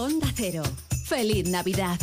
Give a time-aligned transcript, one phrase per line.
[0.00, 0.62] Onda Cero.
[1.04, 1.98] Feliz Navidad.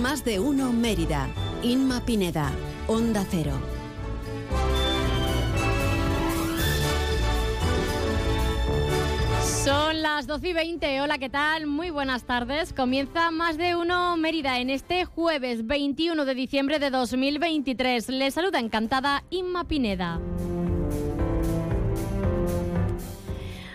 [0.00, 1.28] Más de uno Mérida.
[1.64, 2.52] Inma Pineda.
[2.86, 3.79] Onda Cero.
[10.20, 11.00] Las 12 y 20.
[11.00, 11.66] Hola, ¿qué tal?
[11.66, 12.74] Muy buenas tardes.
[12.74, 18.06] Comienza más de uno Mérida en este jueves 21 de diciembre de 2023.
[18.10, 20.20] Les saluda encantada Inma Pineda.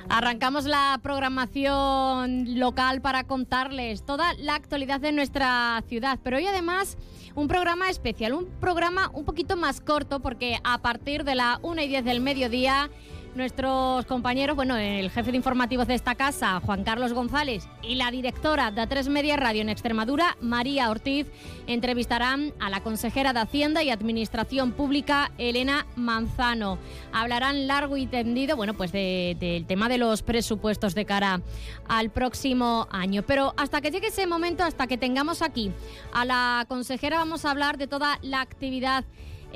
[0.07, 6.95] Arrancamos la programación local para contarles toda la actualidad de nuestra ciudad, pero hoy además
[7.33, 11.81] un programa especial, un programa un poquito más corto porque a partir de la 1
[11.81, 12.91] y 10 del mediodía
[13.35, 18.09] nuestros compañeros, bueno, el jefe de informativos de esta casa, Juan Carlos González, y la
[18.11, 21.27] directora de A3 Media Radio en Extremadura, María Ortiz,
[21.67, 26.77] entrevistarán a la consejera de Hacienda y Administración Pública, Elena Manzano.
[27.11, 31.41] Hablarán largo y tendido, bueno, pues del tema de los presupuestos de cara
[31.87, 33.23] al próximo año.
[33.23, 35.71] Pero hasta que llegue ese momento, hasta que tengamos aquí
[36.13, 39.05] a la consejera, vamos a hablar de toda la actividad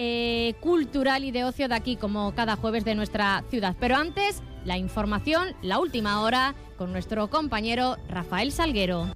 [0.02, 3.76] eh, cultural y de ocio de aquí, como cada jueves de nuestra ciudad.
[3.82, 9.14] Pero antes, la información, la última hora, con nuestro compañero Rafael Salguero.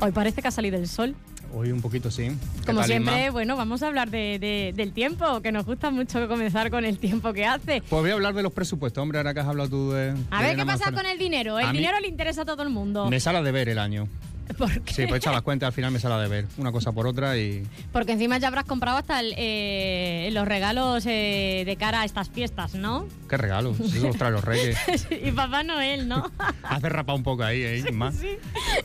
[0.00, 1.16] Hoy parece que ha salido el sol.
[1.52, 2.30] Hoy un poquito sí.
[2.64, 6.98] Como siempre, bueno, vamos a hablar del tiempo, que nos gusta mucho comenzar con el
[6.98, 7.82] tiempo que hace.
[7.88, 10.14] Pues voy a hablar de los presupuestos, hombre, ahora que has hablado tú de...
[10.30, 11.58] A ver qué pasa con el dinero.
[11.58, 13.10] El dinero le interesa a todo el mundo.
[13.10, 14.06] Me sale de ver el año.
[14.86, 17.36] Sí, pues echar las cuentas, al final me sale de ver una cosa por otra
[17.36, 17.66] y...
[17.92, 22.74] Porque encima ya habrás comprado hasta eh, los regalos eh, de cara a estas fiestas,
[22.74, 23.06] ¿no?
[23.28, 23.76] ¿Qué regalos?
[23.76, 24.76] Sí, los trae los reyes.
[25.10, 26.30] y Papá Noel, ¿no?
[26.62, 27.84] Hace rapado un poco ahí, ¿eh?
[27.92, 28.16] Más.
[28.16, 28.38] Sí,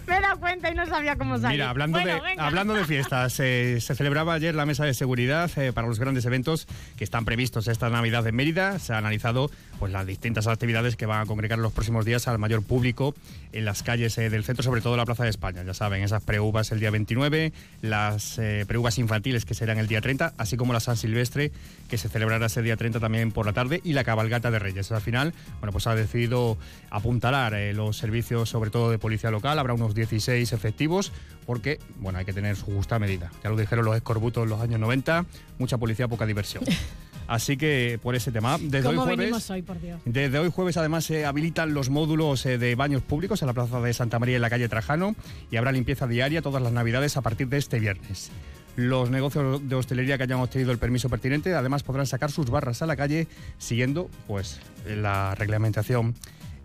[0.08, 1.58] me he dado cuenta y no sabía cómo salir.
[1.58, 5.88] Mira, hablando, de, hablando de fiestas, eh, se celebraba ayer la mesa de seguridad para
[5.88, 8.80] los grandes eventos que están previstos esta Navidad en Mérida.
[8.80, 12.40] Se ha analizado pues, las distintas actividades que van a congregar los próximos días al
[12.40, 13.16] mayor público
[13.52, 16.72] en las calles del centro, sobre todo la Plaza de España ya saben, esas preuvas
[16.72, 18.66] el día 29, las eh,
[18.98, 21.52] infantiles que serán el día 30, así como la San Silvestre
[21.90, 24.92] que se celebrará ese día 30 también por la tarde y la cabalgata de Reyes.
[24.92, 26.58] Al final, bueno, pues ha decidido
[26.90, 31.12] apuntalar eh, los servicios, sobre todo de policía local, habrá unos 16 efectivos
[31.46, 33.32] porque, bueno, hay que tener su justa medida.
[33.44, 35.26] Ya lo dijeron los escorbutos en los años 90,
[35.60, 36.64] mucha policía, poca diversión.
[37.28, 40.00] Así que por ese tema, desde hoy jueves, hoy, por Dios?
[40.06, 43.80] desde hoy jueves además se habilitan los módulos eh, de baños públicos en la plaza
[43.80, 45.16] de Santa María en la calle Trajano
[45.50, 48.32] y habrá limpieza diaria todas las navidades a partir de este viernes.
[48.76, 52.82] Los negocios de hostelería que hayan obtenido el permiso pertinente además podrán sacar sus barras
[52.82, 53.28] a la calle
[53.60, 56.16] siguiendo pues la reglamentación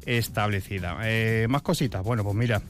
[0.06, 0.98] establecida.
[1.04, 2.62] Eh, más cositas, bueno pues mira.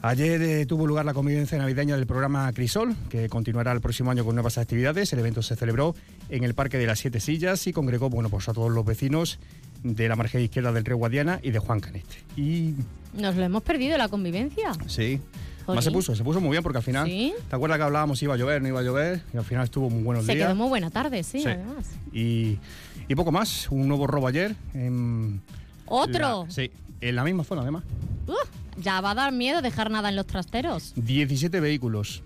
[0.00, 4.24] Ayer eh, tuvo lugar la convivencia navideña del programa Crisol, que continuará el próximo año
[4.24, 5.12] con nuevas actividades.
[5.12, 5.96] El evento se celebró
[6.28, 9.40] en el Parque de las Siete Sillas y congregó bueno, pues a todos los vecinos
[9.82, 12.16] de la margen izquierda del río Guadiana y de Juan Canete.
[12.36, 12.74] Y...
[13.12, 14.72] Nos lo hemos perdido la convivencia.
[14.86, 15.20] Sí.
[15.66, 18.24] Más se puso, se puso muy bien porque al final, ¿te acuerdas que hablábamos si
[18.24, 19.22] iba a llover, no iba a llover?
[19.34, 20.44] Y al final estuvo muy buenos se días.
[20.44, 21.90] Se quedó muy buena tarde, sí, además.
[22.12, 22.58] Y,
[23.06, 24.54] y, poco más, un nuevo robo ayer.
[24.72, 25.42] En
[25.84, 26.46] ¿Otro?
[26.48, 26.70] sí,
[27.00, 27.84] en la misma zona además.
[28.26, 28.32] Uh,
[28.80, 30.92] ya va a dar miedo dejar nada en los trasteros.
[30.96, 32.22] 17 vehículos.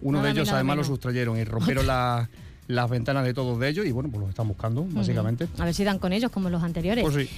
[0.00, 3.92] Uno de ellos además lo sustrayeron y rompieron las ventanas de todos de ellos y
[3.92, 5.46] bueno, pues los están buscando, básicamente.
[5.58, 7.04] A ver si dan con ellos como los anteriores.
[7.04, 7.34] Pues sí.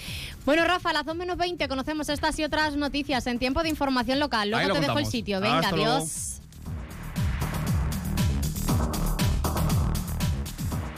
[0.47, 3.69] Bueno, Rafa, a las 2 menos 20 conocemos estas y otras noticias en tiempo de
[3.69, 4.51] información local.
[4.51, 5.41] Luego te dejo el sitio.
[5.41, 6.41] Venga, adiós.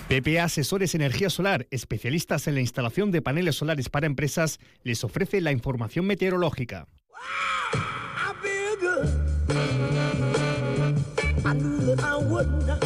[0.09, 5.41] PPA Asesores Energía Solar, especialistas en la instalación de paneles solares para empresas, les ofrece
[5.41, 6.87] la información meteorológica.
[7.23, 9.09] I feel good.
[11.45, 12.85] I knew that I would not.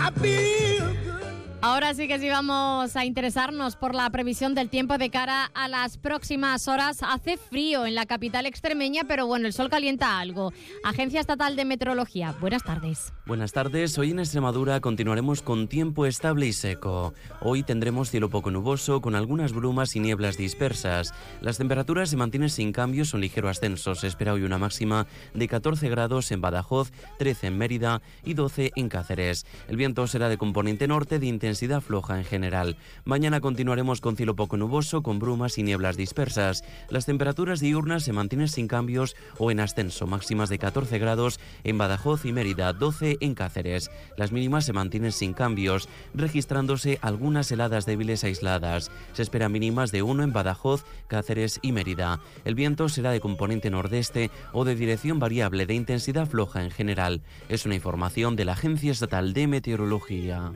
[0.00, 0.63] I feel.
[1.66, 5.66] Ahora sí que sí vamos a interesarnos por la previsión del tiempo de cara a
[5.66, 6.98] las próximas horas.
[7.00, 10.52] Hace frío en la capital extremeña, pero bueno, el sol calienta algo.
[10.84, 13.14] Agencia Estatal de Meteorología, buenas tardes.
[13.24, 17.14] Buenas tardes, hoy en Extremadura continuaremos con tiempo estable y seco.
[17.40, 21.14] Hoy tendremos cielo poco nuboso con algunas brumas y nieblas dispersas.
[21.40, 23.94] Las temperaturas se mantienen sin cambios, un ligero ascenso.
[23.94, 28.72] Se espera hoy una máxima de 14 grados en Badajoz, 13 en Mérida y 12
[28.76, 29.46] en Cáceres.
[29.66, 32.76] El viento será de componente norte de intensidad intensidad floja en general.
[33.04, 36.64] Mañana continuaremos con cielo poco nuboso, con brumas y nieblas dispersas.
[36.90, 41.78] Las temperaturas diurnas se mantienen sin cambios o en ascenso, máximas de 14 grados en
[41.78, 43.92] Badajoz y Mérida, 12 en Cáceres.
[44.16, 48.90] Las mínimas se mantienen sin cambios, registrándose algunas heladas débiles aisladas.
[49.12, 52.18] Se esperan mínimas de 1 en Badajoz, Cáceres y Mérida.
[52.44, 57.22] El viento será de componente nordeste o de dirección variable de intensidad floja en general.
[57.48, 60.50] Es una información de la Agencia Estatal de Meteorología.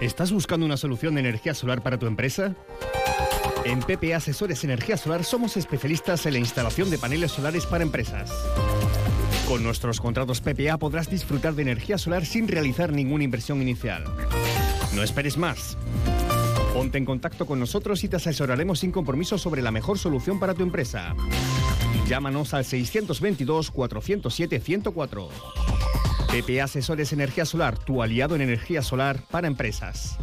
[0.00, 2.54] ¿Estás buscando una solución de energía solar para tu empresa?
[3.64, 8.30] En PPA Asesores Energía Solar somos especialistas en la instalación de paneles solares para empresas.
[9.48, 14.04] Con nuestros contratos PPA podrás disfrutar de energía solar sin realizar ninguna inversión inicial.
[14.94, 15.78] No esperes más.
[16.74, 20.54] Ponte en contacto con nosotros y te asesoraremos sin compromiso sobre la mejor solución para
[20.54, 21.14] tu empresa.
[22.08, 25.28] Llámanos al 622-407-104.
[26.34, 30.18] PPA Asesores Energía Solar, tu aliado en energía solar para empresas.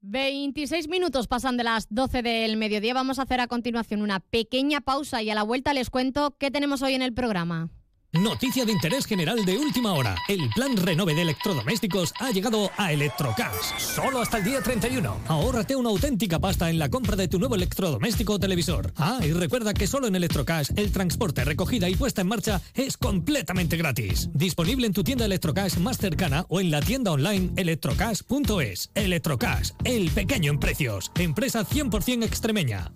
[0.00, 2.94] 26 minutos pasan de las 12 del mediodía.
[2.94, 6.52] Vamos a hacer a continuación una pequeña pausa y a la vuelta les cuento qué
[6.52, 7.70] tenemos hoy en el programa.
[8.12, 10.14] Noticia de interés general de última hora.
[10.28, 13.78] El plan Renove de electrodomésticos ha llegado a Electrocash.
[13.78, 15.20] Solo hasta el día 31.
[15.28, 18.92] Ahórrate una auténtica pasta en la compra de tu nuevo electrodoméstico o televisor.
[18.96, 22.98] Ah, y recuerda que solo en Electrocash el transporte, recogida y puesta en marcha es
[22.98, 24.28] completamente gratis.
[24.34, 28.90] Disponible en tu tienda Electrocash más cercana o en la tienda online electrocash.es.
[28.94, 31.10] Electrocash, el pequeño en precios.
[31.14, 32.92] Empresa 100% extremeña.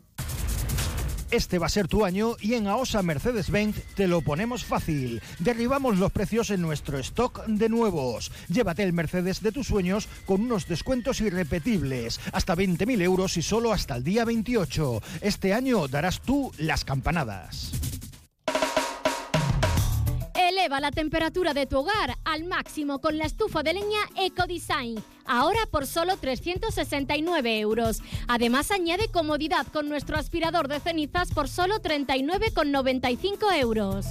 [1.31, 5.21] Este va a ser tu año y en AOSA Mercedes-Benz te lo ponemos fácil.
[5.41, 8.31] Derribamos los precios en nuestro stock de nuevos.
[8.49, 12.21] Llévate el Mercedes de tus sueños con unos descuentos irrepetibles.
[12.33, 15.03] Hasta 20.000 euros y solo hasta el día 28.
[15.21, 17.73] Este año darás tú las campanadas.
[20.35, 25.03] Eleva la temperatura de tu hogar al máximo con la estufa de leña EcoDesign.
[25.27, 28.03] Ahora por solo 369 euros.
[28.29, 34.07] Además añade comodidad con nuestro aspirador de cenizas por solo 39,95 euros.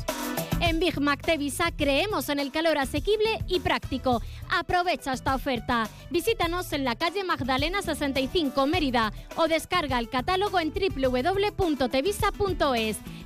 [0.62, 4.22] En Big Mac Tevisa creemos en el calor asequible y práctico.
[4.50, 5.88] Aprovecha esta oferta.
[6.10, 11.88] Visítanos en la calle Magdalena 65 Mérida o descarga el catálogo en www.tevisa.es.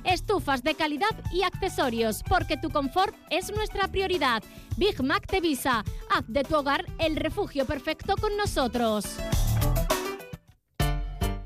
[0.04, 4.42] Estufas de calidad y accesorios, porque tu confort es nuestra prioridad.
[4.76, 5.84] Big Mac Tevisa.
[6.10, 7.79] Haz de tu hogar el refugio perfecto
[8.20, 9.04] con nosotros.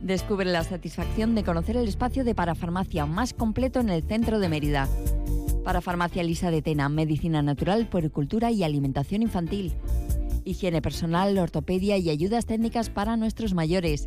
[0.00, 4.48] Descubre la satisfacción de conocer el espacio de parafarmacia más completo en el centro de
[4.48, 4.88] Mérida.
[5.64, 9.74] Parafarmacia Lisa de Tena, medicina natural, puericultura y alimentación infantil.
[10.44, 14.06] Higiene personal, ortopedia y ayudas técnicas para nuestros mayores.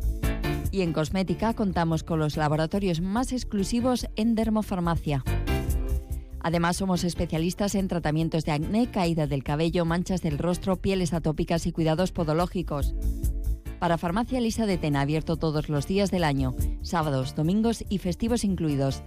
[0.70, 5.24] Y en cosmética contamos con los laboratorios más exclusivos en dermofarmacia.
[6.40, 11.66] Además, somos especialistas en tratamientos de acné, caída del cabello, manchas del rostro, pieles atópicas
[11.66, 12.94] y cuidados podológicos.
[13.78, 18.44] Para Farmacia Lisa de Tena, abierto todos los días del año, sábados, domingos y festivos
[18.44, 19.02] incluidos.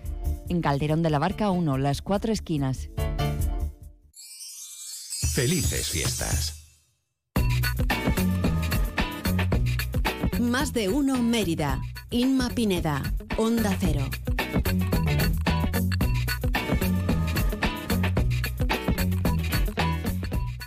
[0.47, 2.89] En Calderón de la Barca 1, las cuatro esquinas.
[5.33, 6.57] Felices fiestas.
[10.39, 11.81] Más de uno Mérida.
[12.09, 13.01] Inma Pineda.
[13.37, 14.05] Onda Cero.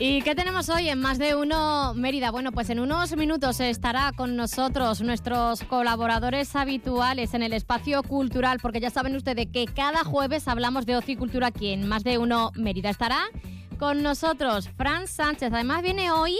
[0.00, 2.32] ¿Y qué tenemos hoy en Más de Uno Mérida?
[2.32, 8.58] Bueno, pues en unos minutos estará con nosotros nuestros colaboradores habituales en el espacio cultural,
[8.60, 12.02] porque ya saben ustedes que cada jueves hablamos de ocio y cultura aquí en Más
[12.02, 12.90] de Uno Mérida.
[12.90, 13.20] Estará
[13.78, 15.52] con nosotros Fran Sánchez.
[15.52, 16.36] Además viene hoy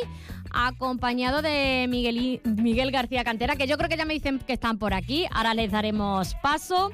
[0.51, 4.79] acompañado de Miguel, Miguel García Cantera, que yo creo que ya me dicen que están
[4.79, 5.27] por aquí.
[5.31, 6.91] Ahora les daremos paso.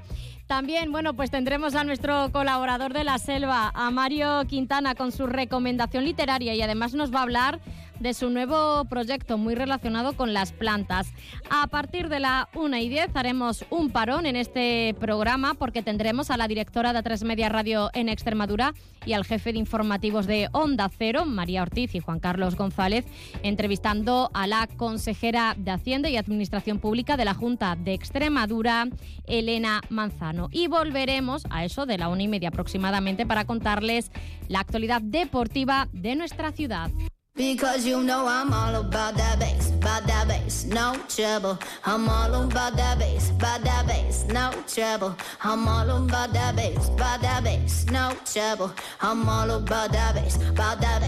[0.51, 5.29] También, bueno, pues tendremos a nuestro colaborador de la selva, a Mario Quintana, con su
[5.29, 6.57] recomendación literaria.
[6.57, 7.61] Y además nos va a hablar
[8.01, 11.13] de su nuevo proyecto muy relacionado con las plantas.
[11.51, 16.31] A partir de la 1 y 10 haremos un parón en este programa porque tendremos
[16.31, 18.75] a la directora de A3 Media Radio en Extremadura
[19.07, 23.05] y al jefe de informativos de Onda Cero, María Ortiz y Juan Carlos González,
[23.43, 28.89] entrevistando a la consejera de Hacienda y Administración Pública de la Junta de Extremadura,
[29.27, 30.49] Elena Manzano.
[30.51, 34.11] Y volveremos a eso de la una y media aproximadamente para contarles
[34.49, 36.91] la actualidad deportiva de nuestra ciudad.
[37.37, 40.27] Because you know I'm all about that bass, about that
[40.67, 41.59] no trouble.
[41.85, 43.87] I'm all about that bass, about that
[44.29, 45.17] no trouble.
[45.43, 46.55] I'm all about that
[46.89, 47.45] about that
[47.91, 48.73] no trouble.
[49.01, 50.17] I'm all about that
[50.51, 51.01] about that.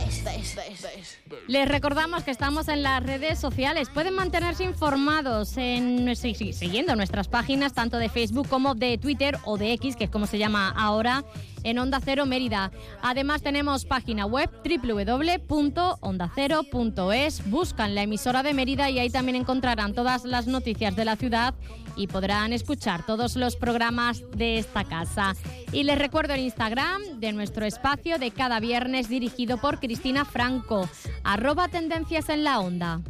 [1.48, 3.88] Les recordamos que estamos en las redes sociales.
[3.90, 9.72] Pueden mantenerse informados en, siguiendo nuestras páginas tanto de Facebook como de Twitter o de
[9.72, 11.24] X, que es como se llama ahora
[11.64, 12.70] en Onda Cero Mérida.
[13.02, 17.50] Además tenemos página web www.ondacero.es.
[17.50, 21.54] Buscan la emisora de Mérida y ahí también encontrarán todas las noticias de la ciudad
[21.96, 25.34] y podrán escuchar todos los programas de esta casa.
[25.72, 30.88] Y les recuerdo el Instagram de nuestro espacio de cada viernes dirigido por Cristina Franco,
[31.24, 33.00] arroba tendencias en la onda.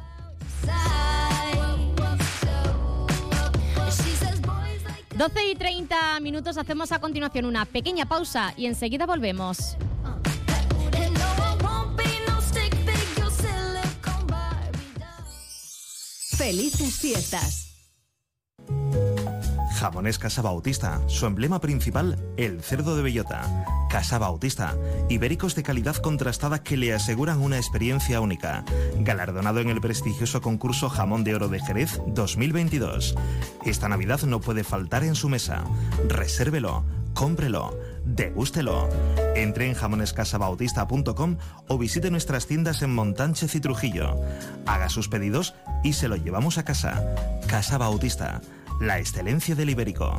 [5.16, 9.76] 12 y 30 minutos hacemos a continuación una pequeña pausa y enseguida volvemos.
[16.36, 17.61] Felices fiestas.
[19.82, 23.88] Jamones Casa Bautista, su emblema principal, el cerdo de bellota.
[23.90, 24.76] Casa Bautista,
[25.08, 28.64] ibéricos de calidad contrastada que le aseguran una experiencia única.
[29.00, 33.16] Galardonado en el prestigioso concurso Jamón de Oro de Jerez 2022.
[33.66, 35.64] Esta Navidad no puede faltar en su mesa.
[36.06, 38.88] Resérvelo, cómprelo, degústelo.
[39.34, 44.14] Entre en jamonescasabautista.com o visite nuestras tiendas en Montánchez y Trujillo.
[44.64, 47.04] Haga sus pedidos y se lo llevamos a casa.
[47.48, 48.40] Casa Bautista
[48.82, 50.12] la excelencia del ibérico.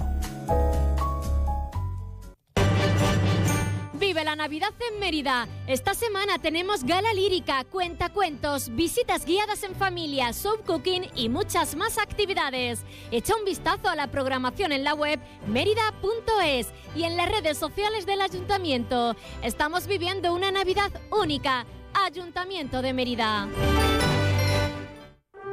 [3.93, 5.47] Vive la Navidad en Mérida.
[5.67, 11.97] Esta semana tenemos gala lírica, cuentacuentos, visitas guiadas en familia, soap cooking y muchas más
[11.97, 12.83] actividades.
[13.11, 18.05] Echa un vistazo a la programación en la web merida.es y en las redes sociales
[18.05, 19.15] del ayuntamiento.
[19.41, 21.65] Estamos viviendo una Navidad única.
[21.93, 23.47] Ayuntamiento de Mérida.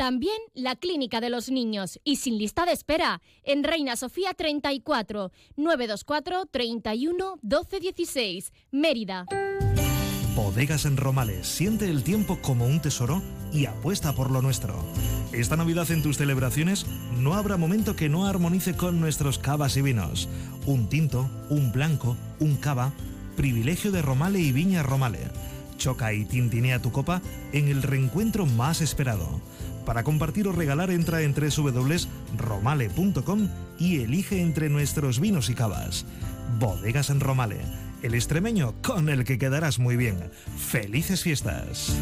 [0.00, 5.30] también la Clínica de los Niños y sin lista de espera en Reina Sofía 34
[5.58, 9.26] 924 31 12 16 Mérida.
[10.34, 13.20] Bodegas en Romales, siente el tiempo como un tesoro
[13.52, 14.74] y apuesta por lo nuestro.
[15.32, 16.86] Esta Navidad en tus celebraciones
[17.18, 20.30] no habrá momento que no armonice con nuestros cavas y vinos.
[20.64, 22.94] Un tinto, un blanco, un cava,
[23.36, 25.28] privilegio de Romale y Viña Romale.
[25.76, 27.20] Choca y tintinea tu copa
[27.52, 29.42] en el reencuentro más esperado.
[29.84, 36.06] Para compartir o regalar entra en www.romale.com y elige entre nuestros vinos y cavas.
[36.58, 37.60] Bodegas en Romale,
[38.02, 40.30] el extremeño con el que quedarás muy bien.
[40.56, 41.96] ¡Felices fiestas!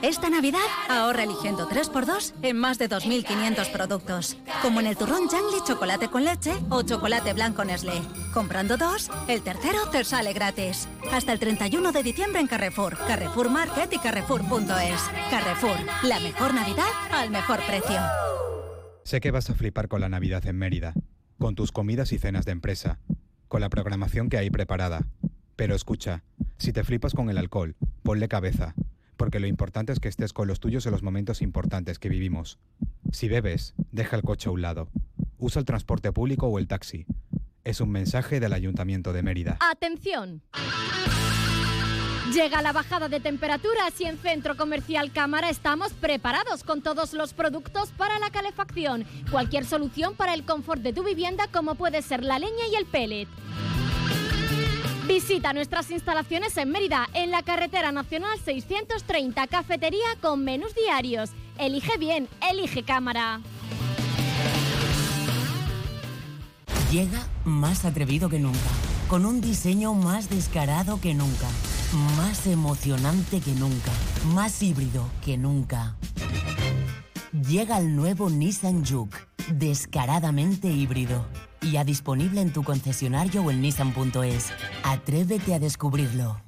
[0.00, 4.36] Esta Navidad ahorra eligiendo 3x2 en más de 2.500 productos.
[4.62, 8.00] Como en el turrón Jangli chocolate con leche o chocolate blanco Nestlé.
[8.32, 10.88] Comprando dos, el tercero te sale gratis.
[11.12, 15.02] Hasta el 31 de diciembre en Carrefour, Carrefour Market y Carrefour.es.
[15.30, 17.98] Carrefour, la mejor Navidad al mejor precio.
[19.02, 20.94] Sé que vas a flipar con la Navidad en Mérida,
[21.40, 23.00] con tus comidas y cenas de empresa,
[23.48, 25.00] con la programación que hay preparada.
[25.56, 26.22] Pero escucha,
[26.56, 27.74] si te flipas con el alcohol,
[28.04, 28.76] ponle cabeza
[29.18, 32.58] porque lo importante es que estés con los tuyos en los momentos importantes que vivimos.
[33.12, 34.88] Si bebes, deja el coche a un lado.
[35.36, 37.04] Usa el transporte público o el taxi.
[37.64, 39.58] Es un mensaje del Ayuntamiento de Mérida.
[39.60, 40.42] ¡Atención!
[42.32, 47.32] Llega la bajada de temperaturas y en Centro Comercial Cámara estamos preparados con todos los
[47.32, 49.04] productos para la calefacción.
[49.30, 52.86] Cualquier solución para el confort de tu vivienda como puede ser la leña y el
[52.86, 53.28] pellet.
[55.08, 61.30] Visita nuestras instalaciones en Mérida, en la carretera nacional 630, cafetería con menús diarios.
[61.58, 63.40] Elige bien, elige cámara.
[66.92, 68.58] Llega más atrevido que nunca,
[69.08, 71.48] con un diseño más descarado que nunca,
[72.18, 73.92] más emocionante que nunca,
[74.34, 75.96] más híbrido que nunca.
[77.48, 79.16] Llega el nuevo Nissan Juke,
[79.54, 81.24] descaradamente híbrido
[81.62, 84.52] ya disponible en tu concesionario o en nissan.es.
[84.84, 86.47] Atrévete a descubrirlo.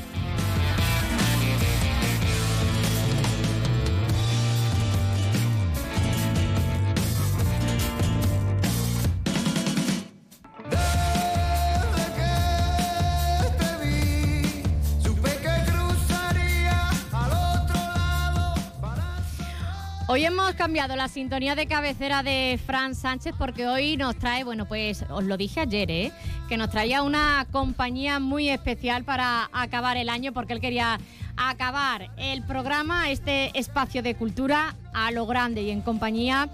[20.13, 24.67] Hoy hemos cambiado la sintonía de cabecera de Fran Sánchez porque hoy nos trae, bueno,
[24.67, 26.11] pues os lo dije ayer, ¿eh?
[26.49, 30.99] que nos traía una compañía muy especial para acabar el año porque él quería
[31.37, 36.49] acabar el programa, este espacio de cultura a lo grande y en compañía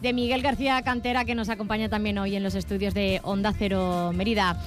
[0.00, 4.12] de Miguel García Cantera que nos acompaña también hoy en los estudios de Onda Cero
[4.14, 4.58] Mérida.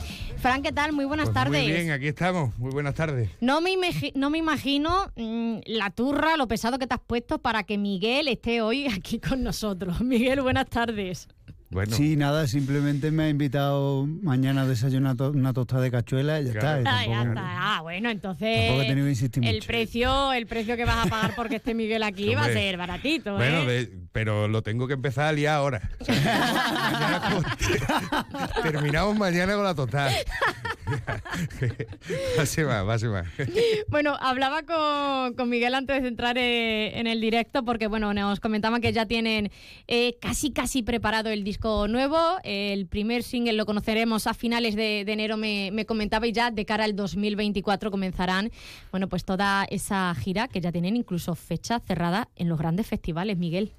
[0.46, 0.94] Fran, ¿qué tal?
[0.94, 1.64] Muy buenas Pues tardes.
[1.64, 2.56] Muy bien, aquí estamos.
[2.60, 3.32] Muy buenas tardes.
[3.42, 3.76] No me,
[4.14, 8.28] no me imagino mm, la turra, lo pesado que te has puesto para que Miguel
[8.28, 10.02] esté hoy aquí con nosotros.
[10.06, 11.28] Miguel, buenas tardes.
[11.72, 11.96] Bueno.
[11.96, 16.46] Sí, nada, simplemente me ha invitado mañana a desayunar to- una tostada de cachuela y
[16.46, 16.80] ya está.
[16.80, 17.42] y Ah, ya está.
[17.78, 19.68] Ah, bueno, entonces Tampoco he tenido que insistir el mucho.
[19.68, 23.34] precio, el precio que vas a pagar porque esté Miguel aquí va a ser baratito,
[23.36, 23.66] Bueno, ¿eh?
[23.88, 25.90] de- pero lo tengo que empezar a liar ahora.
[26.00, 26.16] O sea,
[26.92, 27.44] mañana
[28.54, 30.14] con- terminamos mañana con la total.
[32.38, 33.26] va a ser más, va a ser más.
[33.90, 38.40] Bueno, hablaba con, con Miguel antes de entrar eh, en el directo porque, bueno, nos
[38.40, 39.52] comentaban que ya tienen
[39.88, 42.18] eh, casi, casi preparado el disco nuevo.
[42.44, 46.52] El primer single lo conoceremos a finales de, de enero, me, me comentaba, y ya
[46.52, 48.52] de cara al 2024 comenzarán,
[48.92, 53.38] bueno, pues toda esa gira que ya tienen incluso fecha cerrada en los grandes festivales,
[53.38, 53.74] Miguel.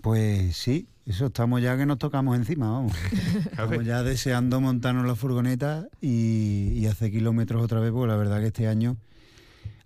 [0.00, 2.92] Pues sí, eso estamos ya que nos tocamos encima, vamos.
[3.50, 8.40] Estamos ya deseando montarnos la furgoneta y, y hacer kilómetros otra vez, porque la verdad
[8.40, 8.96] que este año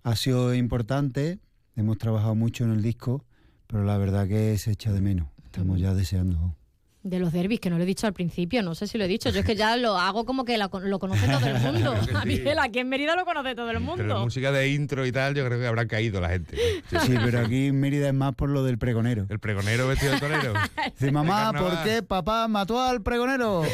[0.03, 1.39] ha sido importante,
[1.77, 3.25] hemos trabajado mucho en el disco,
[3.67, 5.29] pero la verdad que se echa de menos.
[5.45, 6.57] Estamos ya deseando.
[7.05, 9.09] De los derbis, que no lo he dicho al principio, no sé si lo he
[9.09, 9.29] dicho.
[9.31, 11.95] Yo es que ya lo hago como que la- lo conoce todo el mundo.
[12.07, 12.29] Claro sí.
[12.29, 14.25] Miguel, aquí en Mérida lo conoce todo el Pero la mundo.
[14.25, 16.57] música de intro y tal, yo creo que habrá caído la gente.
[16.93, 17.01] ¿no?
[17.01, 19.27] Sí, pero aquí en Mérida es más por lo del pregonero.
[19.31, 20.53] El pregonero vestido de torero.
[20.99, 21.53] Dice, mamá.
[21.53, 23.63] ¿por qué papá mató al pregonero?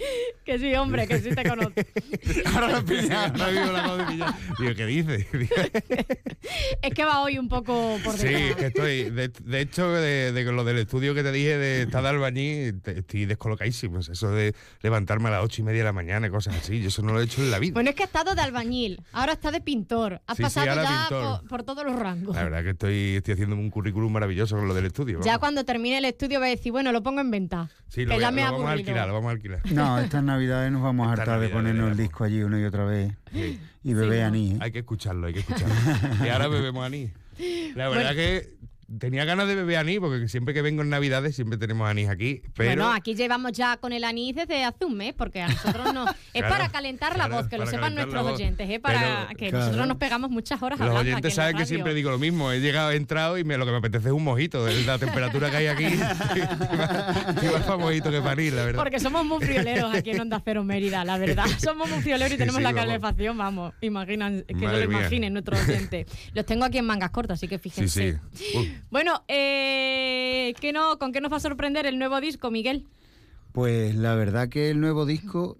[0.44, 1.74] Que sí, hombre, que sí te conozco.
[2.54, 3.26] Ahora lo pilla.
[3.26, 4.34] Ahora mismo la de pillar.
[4.58, 5.26] Digo, ¿qué dice?
[6.82, 8.50] Es que va hoy un poco por Sí, detrás.
[8.50, 9.10] es que estoy.
[9.10, 12.80] De, de hecho, de, de lo del estudio que te dije de estar de albañil,
[12.80, 13.98] te- estoy descolocadísimo.
[14.00, 16.80] Eso de levantarme a las ocho y media de la mañana y cosas así.
[16.80, 17.74] Yo eso no lo he hecho en la vida.
[17.74, 20.20] Bueno, es que ha estado de albañil, ahora está de pintor.
[20.26, 22.34] Has Sí, pasado ya por, por todos los rangos.
[22.34, 25.20] La verdad que estoy, estoy haciendo un currículum maravilloso con lo del estudio.
[25.20, 25.40] Ya vamos.
[25.40, 27.70] cuando termine el estudio va a decir, bueno, lo pongo en venta.
[27.88, 29.60] Sí, que lo, voy ya a- me lo vamos a alquilar, lo vamos a alquilar.
[29.72, 32.84] No, estas navidades nos vamos a hartar de ponernos el disco allí una y otra
[32.84, 33.12] vez
[33.82, 34.54] y beber anís.
[34.54, 34.58] ¿eh?
[34.60, 35.74] Hay que escucharlo, hay que escucharlo.
[36.24, 37.10] y ahora bebemos anís.
[37.74, 38.14] La verdad Bueno.
[38.14, 38.59] que
[38.98, 42.42] tenía ganas de beber anís, porque siempre que vengo en Navidades siempre tenemos anís aquí.
[42.56, 45.94] Pero Bueno, aquí llevamos ya con el anís desde hace un mes, porque a nosotros
[45.94, 46.06] no.
[46.34, 48.80] es Claro, para calentar la claro, voz, que lo sepan nuestros oyentes, ¿eh?
[48.80, 49.64] para Pero- que Claro.
[49.66, 51.66] nosotros nos pegamos muchas horas los oyentes en saben que radio.
[51.68, 52.50] siempre digo lo mismo.
[52.52, 54.66] He llegado, he entrado y me, lo que me apetece es un mojito.
[54.68, 55.84] Es la temperatura que hay aquí.
[55.84, 55.98] y
[57.46, 58.78] más para mojito que para ir, la verdad.
[58.82, 61.44] Porque somos muy frioleros aquí en Onda Cero Mérida, la verdad.
[61.58, 62.86] Somos muy frioleros y Sí, tenemos sí, la vamos.
[62.86, 63.74] calefacción, vamos.
[63.80, 66.06] Imaginan, que no lo imaginen nuestros oyentes.
[66.34, 68.18] Los tengo aquí en mangas cortas, así que Sí, fíjense.
[68.32, 68.44] sí.
[68.56, 68.79] Uy.
[68.90, 72.86] Bueno, eh, ¿qué no, ¿con qué nos va a sorprender el nuevo disco, Miguel?
[73.52, 75.58] Pues la verdad que el nuevo disco,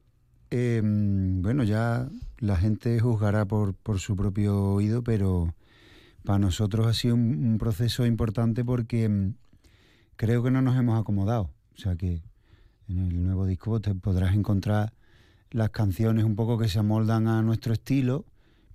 [0.50, 5.54] eh, bueno, ya la gente juzgará por, por su propio oído, pero
[6.24, 9.34] para nosotros ha sido un, proceso importante porque mm,
[10.16, 11.50] creo que no nos hemos acomodado.
[11.74, 12.22] O sea que
[12.88, 14.92] en el nuevo disco te podrás encontrar
[15.50, 18.24] las canciones un poco que se amoldan a nuestro estilo,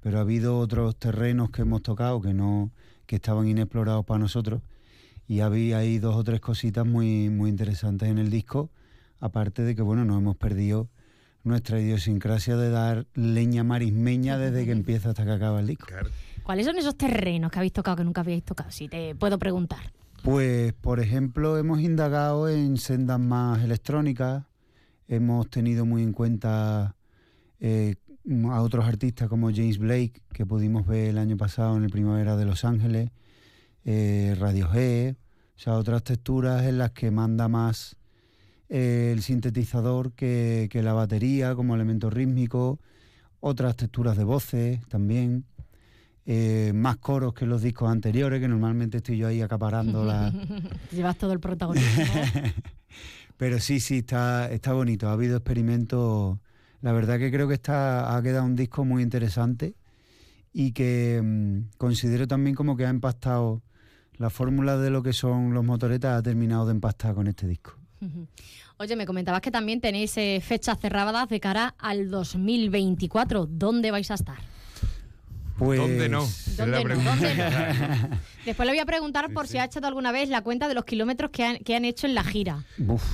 [0.01, 2.71] pero ha habido otros terrenos que hemos tocado que no
[3.05, 4.61] que estaban inexplorados para nosotros
[5.27, 8.69] y había ahí dos o tres cositas muy muy interesantes en el disco,
[9.19, 10.89] aparte de que bueno, nos hemos perdido
[11.43, 15.87] nuestra idiosincrasia de dar leña marismeña desde que empieza hasta que acaba el disco.
[16.43, 18.71] ¿Cuáles son esos terrenos que habéis tocado que nunca habíais tocado?
[18.71, 19.91] Si te puedo preguntar.
[20.23, 24.43] Pues, por ejemplo, hemos indagado en sendas más electrónicas,
[25.07, 26.95] hemos tenido muy en cuenta
[27.59, 27.95] eh,
[28.51, 32.35] a otros artistas como James Blake, que pudimos ver el año pasado en el Primavera
[32.35, 33.11] de Los Ángeles,
[33.83, 35.15] eh, Radiohead,
[35.55, 37.95] o sea, otras texturas en las que manda más
[38.69, 42.79] eh, el sintetizador que, que la batería como elemento rítmico,
[43.39, 45.45] otras texturas de voces también.
[46.25, 50.31] eh, más coros que los discos anteriores, que normalmente estoy yo ahí acaparando la,
[50.91, 52.03] Llevas todo el protagonismo.
[53.37, 55.07] pero sí, sí, está, está bonito.
[55.07, 56.39] Ha habido experimentos.
[56.85, 59.73] La verdad que creo que está, ha quedado un disco muy interesante
[60.53, 63.63] y que mm, considero también como que ha empastado
[64.17, 67.75] la fórmula de lo que son los motoretas, ha terminado de empastar con este disco.
[68.77, 73.47] Oye, me comentabas que también tenéis eh, fechas cerradas de cara al 2024.
[73.47, 74.37] ¿Dónde vais a estar?
[75.57, 75.79] Pues...
[75.79, 76.23] ¿Dónde no?
[76.55, 77.03] ¿Dónde no?
[77.03, 78.19] ¿Dónde no?
[78.45, 80.85] Después le voy a preguntar por si ha echado alguna vez la cuenta de los
[80.85, 82.63] kilómetros que han, que han hecho en la gira.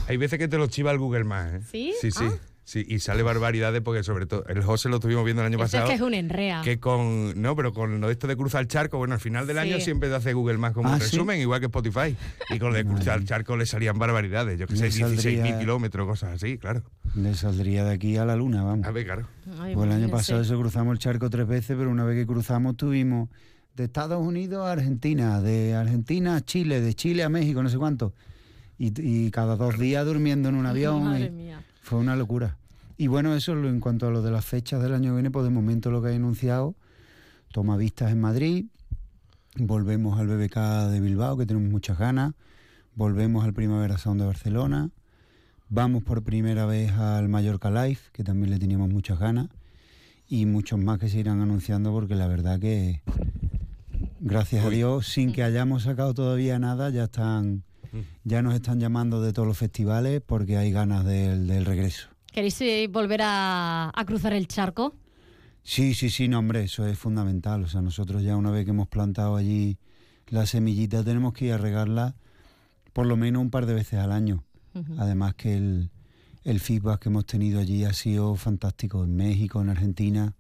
[0.10, 1.62] Hay veces que te lo chiva el Google Maps, ¿eh?
[1.72, 1.94] ¿Sí?
[2.02, 2.26] Sí, sí.
[2.28, 2.51] Ah.
[2.72, 5.66] Sí, y sale barbaridades porque sobre todo el José lo estuvimos viendo el año Eso
[5.66, 5.90] es pasado.
[5.90, 6.62] que es un enrea.
[6.64, 9.46] que con no pero con lo de esto de cruzar el charco bueno al final
[9.46, 11.04] del año siempre te hace Google más como Ah, un ¿sí?
[11.12, 12.16] resumen igual que Spotify
[12.50, 15.16] y con lo de cruzar el charco le salían barbaridades yo que sé Le 16.000
[15.18, 18.86] saldría- kilómetros cosas así claro Le saldría de aquí a la luna, vamos.
[18.88, 19.28] a ver claro
[19.60, 22.26] Ay, Pues el año pasado eso cruzamos el charco tres veces, pero una vez que
[22.26, 23.28] cruzamos tuvimos
[23.76, 27.78] de Estados Unidos a Argentina, de Argentina a Chile, de Chile a México, no sé
[27.78, 28.14] cuánto.
[28.78, 31.04] Y, y cada dos días durmiendo en un avión.
[31.04, 31.62] Madre y mía.
[31.82, 32.58] Fue una locura.
[33.02, 35.32] Y bueno, eso lo- en cuanto a lo de las fechas del año que viene,
[35.32, 36.76] pues de momento lo que he anunciado,
[37.52, 38.66] toma vistas en Madrid,
[39.56, 42.34] volvemos al BBK de Bilbao, que tenemos muchas ganas,
[42.94, 44.92] volvemos al Primavera Sound de Barcelona,
[45.68, 49.48] vamos por primera vez al Mallorca Live, que también le teníamos muchas ganas,
[50.28, 53.02] y muchos más que se irán anunciando porque la verdad que,
[54.20, 57.64] gracias a Dios, sin que hayamos sacado todavía nada, ya están...
[58.24, 62.08] Ya nos están llamando de todos los festivales porque hay ganas del, del regreso.
[62.32, 64.96] ¿Queréis eh, volver a, a cruzar el charco?
[65.64, 67.64] Sí, sí, sí, no, hombre, eso es fundamental.
[67.64, 69.78] O sea, nosotros ya una vez que hemos plantado allí
[70.28, 72.16] la semillita tenemos que ir a regarla
[72.94, 74.44] por lo menos un par de veces al año.
[74.98, 75.90] Además que el,
[76.46, 79.04] el feedback que hemos tenido allí ha sido fantástico.
[79.04, 80.34] En México, en Argentina,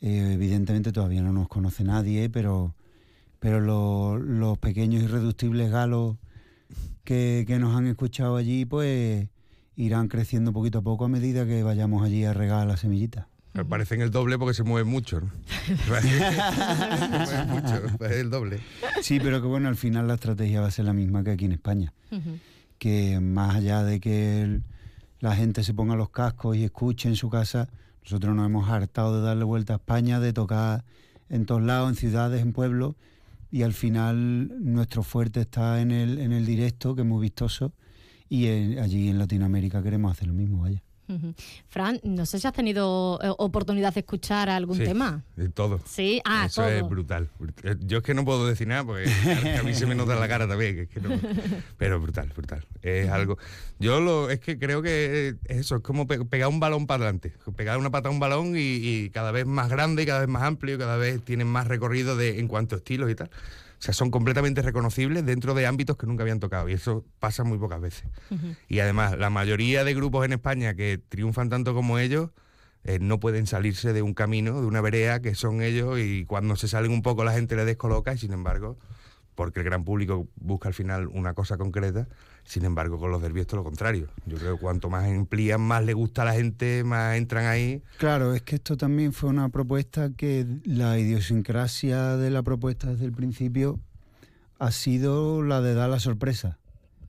[0.00, 2.74] eh, evidentemente todavía no nos conoce nadie, pero,
[3.40, 6.16] pero lo- los pequeños irreductibles galos
[7.04, 9.28] que, que nos han escuchado allí, pues
[9.76, 13.28] irán creciendo poquito a poco a medida que vayamos allí a regar la semillita.
[13.54, 15.30] Me parecen el doble porque se mueven mucho ¿no?
[15.86, 18.60] se mueven mucho es el doble
[19.02, 21.44] Sí, pero que bueno, al final la estrategia va a ser la misma que aquí
[21.44, 21.92] en España.
[22.78, 24.62] Que más allá de que el-
[25.20, 27.68] la gente se ponga los cascos y escuche en su casa,
[28.02, 30.84] nosotros nos hemos hartado de darle vuelta a España, de tocar
[31.30, 32.94] en todos lados, en ciudades, en pueblos,
[33.50, 37.72] y al final nuestro fuerte está en el, en el directo, que es muy vistoso,
[38.42, 40.82] y en- allí en Latinoamérica queremos hacer lo mismo, vaya.
[41.68, 45.22] Fran, no sé si has tenido eh, oportunidad de escuchar algún Sí, tema.
[45.36, 46.70] de todo Sí, ah, Eso todo.
[46.70, 47.28] es brutal.
[47.62, 49.04] Eh, Yo es que no puedo decir nada porque
[49.58, 50.74] a mí se me nota en la cara también.
[50.76, 51.10] que es que no-
[51.76, 52.64] pero brutal, brutal.
[52.80, 53.36] Es algo.
[53.78, 57.34] Yo lo es que creo que eso es como pe- pegar un balón para adelante.
[57.54, 60.28] Pegar una pata a un balón y, y cada vez más grande, y cada vez
[60.28, 63.28] más amplio, cada vez tienen más recorrido de, en cuanto a estilos y tal.
[63.84, 67.44] O sea, son completamente reconocibles dentro de ámbitos que nunca habían tocado y eso pasa
[67.44, 68.04] muy pocas veces.
[68.66, 72.30] Y además, la mayoría de grupos en España que triunfan tanto como ellos
[72.84, 76.56] eh, no pueden salirse de un camino, de una vereda que son ellos y cuando
[76.56, 78.78] se salen un poco la gente les descoloca y sin embargo,
[79.34, 82.08] porque el gran público busca al final una cosa concreta,
[82.44, 84.08] sin embargo con los derbios todo lo contrario.
[84.26, 87.82] Yo creo que cuanto más amplían, más le gusta a la gente, más entran ahí.
[87.98, 93.06] Claro, es que esto también fue una propuesta que la idiosincrasia de la propuesta desde
[93.06, 93.80] el principio
[94.58, 96.58] ha sido la de dar la sorpresa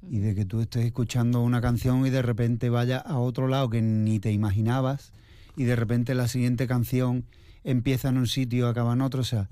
[0.09, 3.69] y de que tú estés escuchando una canción y de repente vaya a otro lado
[3.69, 5.11] que ni te imaginabas
[5.55, 7.25] y de repente la siguiente canción
[7.63, 9.49] empieza en un sitio, acaba en otro, o sea,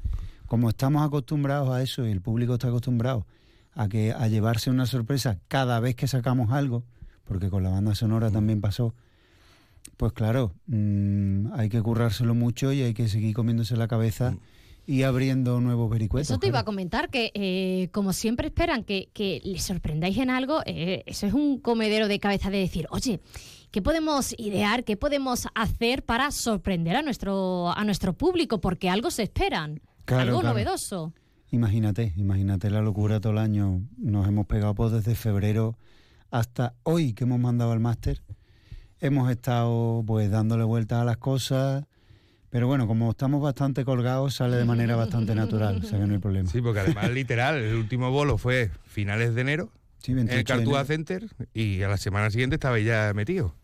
[0.53, 3.25] como estamos acostumbrados a eso y el público está acostumbrado
[3.73, 6.83] a que a llevarse una sorpresa cada vez que sacamos algo,
[7.23, 8.93] porque con la banda sonora también pasó,
[9.97, 14.35] pues claro, mm, hay que currárselo mucho y hay que seguir comiéndose la cabeza
[14.85, 16.29] y abriendo nuevos vericuetos.
[16.29, 20.29] Eso te iba a comentar, que eh, como siempre esperan que, que les sorprendáis en
[20.29, 23.21] algo, eh, eso es un comedero de cabeza de decir, oye,
[23.71, 28.61] ¿qué podemos idear, qué podemos hacer para sorprender a nuestro, a nuestro público?
[28.61, 30.53] Porque algo se esperan, Claro, algo claro.
[30.53, 31.13] novedoso.
[31.51, 33.81] Imagínate, imagínate la locura todo el año.
[33.97, 35.77] Nos hemos pegado pues desde febrero
[36.31, 38.21] hasta hoy que hemos mandado al máster.
[38.99, 41.85] Hemos estado pues dándole vueltas a las cosas.
[42.49, 46.13] Pero bueno, como estamos bastante colgados, sale de manera bastante natural, o sea que no
[46.13, 46.49] hay problema.
[46.49, 50.53] Sí, porque además literal, el último bolo fue finales de enero Sí, en el 28
[50.53, 50.85] de Cartuja.
[50.85, 53.55] Center y a la semana siguiente estaba ya metido.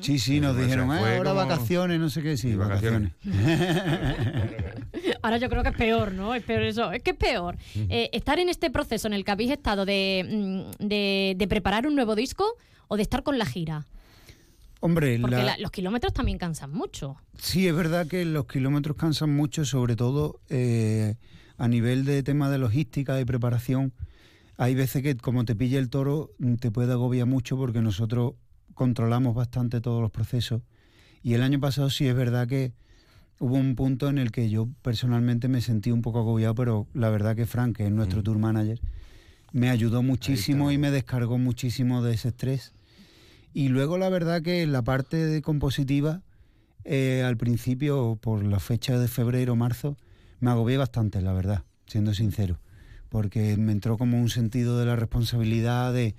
[0.00, 3.12] Sí, sí, nos dijeron, "Ah, ahora como- vacaciones, no sé qué, sí, Sí, vacaciones.
[5.22, 6.34] Ahora yo creo que es peor, ¿no?
[6.34, 6.92] Es peor eso.
[6.92, 7.56] Es que es peor.
[7.88, 11.86] Eh, estar en este proceso en el que habéis estado de, mm, de, de preparar
[11.86, 12.44] un nuevo disco
[12.88, 13.86] o de estar con la gira.
[14.80, 17.16] Hombre, Porque la- la- los kilómetros también cansan mucho.
[17.36, 21.16] Sí, es verdad que los kilómetros cansan mucho, sobre todo eh,
[21.56, 23.92] a nivel de tema de logística, de preparación.
[24.56, 28.34] Hay veces que como te pilla el toro te puede agobiar mucho porque nosotros
[28.78, 30.62] controlamos bastante todos los procesos.
[31.24, 32.72] Y el año pasado sí es verdad que
[33.40, 37.10] hubo un punto en el que yo personalmente me sentí un poco agobiado, pero la
[37.10, 38.80] verdad que Frank, que es nuestro tour manager,
[39.52, 42.72] me ayudó muchísimo y me descargó muchísimo de ese estrés.
[43.52, 46.22] Y luego la verdad que la parte de compositiva,
[46.84, 49.96] eh, al principio, por la fecha de febrero, marzo,
[50.38, 52.60] me agobié bastante, la verdad, siendo sincero.
[53.08, 56.14] Porque me entró como un sentido de la responsabilidad de,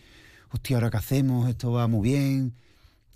[0.52, 1.50] hostia, ¿ahora qué hacemos?
[1.50, 2.54] Esto va muy bien,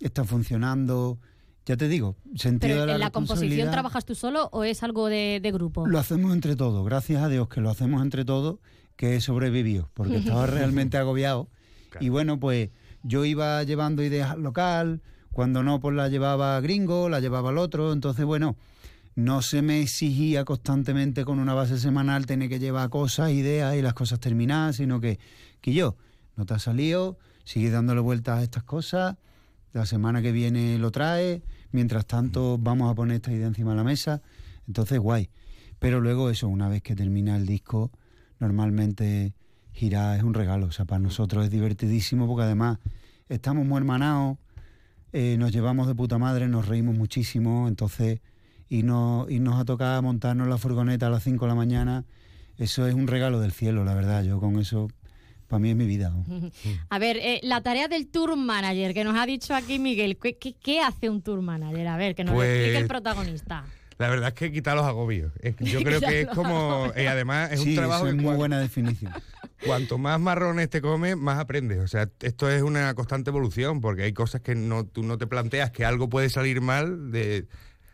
[0.00, 1.18] está funcionando.
[1.66, 4.82] Ya te digo, sentido Pero de la ¿en la composición trabajas tú solo o es
[4.82, 5.86] algo de, de grupo?
[5.86, 8.58] Lo hacemos entre todos, gracias a Dios que lo hacemos entre todos,
[8.96, 11.48] que he sobrevivido, porque estaba realmente agobiado.
[12.00, 12.70] Y bueno, pues
[13.02, 15.00] yo iba llevando ideas al local,
[15.32, 18.56] cuando no, pues la llevaba gringo, la llevaba al otro, entonces bueno,
[19.14, 23.82] no se me exigía constantemente con una base semanal tener que llevar cosas, ideas y
[23.82, 25.18] las cosas terminadas, sino que,
[25.60, 25.96] que yo,
[26.36, 29.16] no te ha salido, sigue dándole vueltas a estas cosas,
[29.72, 31.42] la semana que viene lo trae,
[31.72, 34.22] mientras tanto vamos a poner esta idea encima de la mesa,
[34.66, 35.30] entonces guay.
[35.78, 37.90] Pero luego eso, una vez que termina el disco,
[38.38, 39.34] normalmente
[39.72, 42.78] girar es un regalo, o sea, para nosotros es divertidísimo porque además
[43.28, 44.38] estamos muy hermanados,
[45.12, 48.20] eh, nos llevamos de puta madre, nos reímos muchísimo, entonces
[48.68, 52.04] y, no, y nos ha tocado montarnos la furgoneta a las 5 de la mañana,
[52.56, 54.88] eso es un regalo del cielo, la verdad, yo con eso,
[55.48, 56.10] para mí es mi vida.
[56.10, 56.24] ¿no?
[56.90, 60.36] A ver, eh, la tarea del tour manager que nos ha dicho aquí Miguel, ¿qué,
[60.36, 61.86] qué, qué hace un tour manager?
[61.88, 63.64] A ver, que nos lo Pues- explique el protagonista.
[63.96, 65.32] La verdad es que quitar los agobios.
[65.60, 66.90] Yo creo que es como.
[66.96, 69.12] Y además es Sí, un trabajo eso es que muy buena definición.
[69.64, 71.78] Cuanto más marrones te comes, más aprendes.
[71.78, 75.28] O sea, esto es una constante evolución, porque hay cosas que no, tú no te
[75.28, 77.46] planteas que algo puede salir mal de.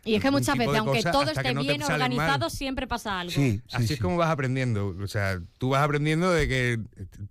[0.03, 1.91] Y es que muchas veces, aunque todo esté no bien mal.
[1.91, 3.33] organizado, siempre pasa algo.
[3.71, 4.95] Así es como vas aprendiendo.
[4.99, 6.79] O sea, tú vas aprendiendo de que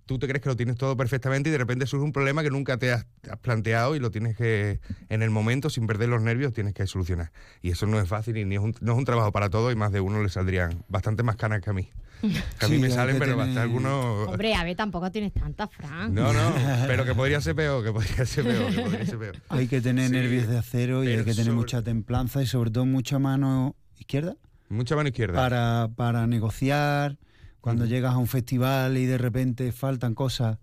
[0.06, 2.50] tú te crees que lo tienes todo perfectamente y de repente surge un problema que
[2.50, 4.78] nunca te has, has planteado y lo tienes que,
[5.08, 7.32] en el momento, sin perder los nervios, tienes que solucionar.
[7.60, 9.72] Y eso no es fácil y ni es un, no es un trabajo para todos
[9.72, 11.90] y más de uno le saldrían bastante más canas que a mí.
[12.20, 14.28] Que a mí Sí, me salen, pero hasta algunos...
[14.28, 16.14] Hombre, a ver, tampoco tienes tanta, Fran.
[16.14, 16.52] No, no,
[16.86, 19.36] pero que podría ser peor, que podría ser peor, que podría ser peor.
[19.48, 22.46] Hay que tener Sí, nervios de acero y hay que tener sobre- mucha templanza y
[22.46, 24.36] sobre todo mucha mano izquierda.
[24.68, 25.34] Mucha mano izquierda.
[25.34, 27.16] Para, para negociar,
[27.60, 30.58] cuando llegas a un festival y de repente faltan cosas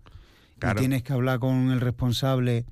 [0.58, 0.78] Claro.
[0.78, 2.64] y tienes que hablar con el responsable,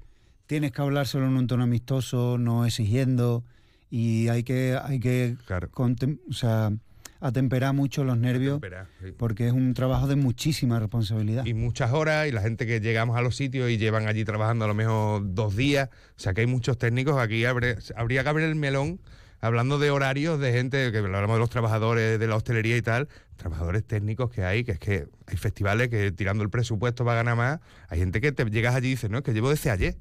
[0.46, 3.44] tienes que hablar solo en un tono amistoso, no exigiendo
[3.90, 5.36] y hay que, hay que
[5.72, 6.72] contem- o sea,
[7.20, 8.60] atemperar mucho los nervios
[9.02, 9.12] sí.
[9.16, 11.44] porque es un trabajo de muchísima responsabilidad.
[11.46, 14.64] y muchas horas y la gente que llegamos a los sitios y llevan allí trabajando
[14.64, 15.88] a lo mejor dos días.
[16.16, 17.18] O sea que hay muchos técnicos.
[17.18, 19.00] Aquí abre- habría que abrir el melón
[19.40, 23.08] hablando de horarios de gente, que hablamos de los trabajadores de la hostelería y tal,
[23.36, 27.16] trabajadores técnicos que hay, que es que hay festivales que tirando el presupuesto va a
[27.16, 27.60] ganar más.
[27.88, 29.96] Hay gente que te llegas allí y dices, no, es que llevo desde ayer.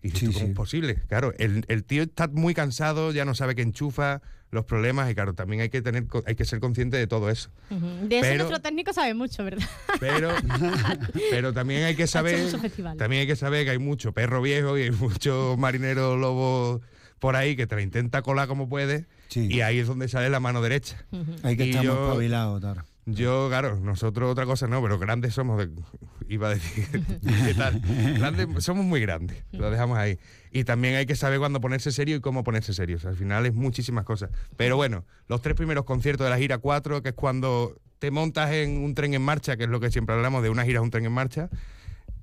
[0.00, 0.94] Y dices, ¿tú, ¿cómo es posible?
[1.08, 5.14] Claro, el, el tío está muy cansado, ya no sabe qué enchufa, los problemas, y
[5.14, 7.50] claro, también hay que tener co- hay que ser consciente de todo eso.
[7.70, 7.76] De
[8.18, 9.66] eso Pero- nuestro técnico sabe mucho, ¿verdad?
[10.00, 10.30] Pero,
[11.30, 12.50] pero también hay que saber
[12.96, 16.80] también hay que saber que hay mucho perro viejo y hay muchos marineros lobos
[17.18, 20.40] por ahí que te la intenta colar como puede y ahí es donde sale la
[20.40, 21.04] mano derecha.
[21.42, 22.84] Hay que Y estar espabilados, Tara.
[23.10, 25.70] Yo, claro, nosotros otra cosa no, pero grandes somos, de-
[26.28, 26.86] iba a decir,
[27.46, 27.80] ¿qué tal?
[28.18, 30.18] Grandes, somos muy grandes, lo dejamos ahí.
[30.50, 32.96] Y también hay que saber cuándo ponerse serio y cómo ponerse serio.
[32.96, 34.30] O sea, al final es muchísimas cosas.
[34.58, 38.52] Pero bueno, los tres primeros conciertos de la gira 4, que es cuando te montas
[38.52, 40.82] en un tren en marcha, que es lo que siempre hablamos de una gira a
[40.82, 41.48] un tren en marcha,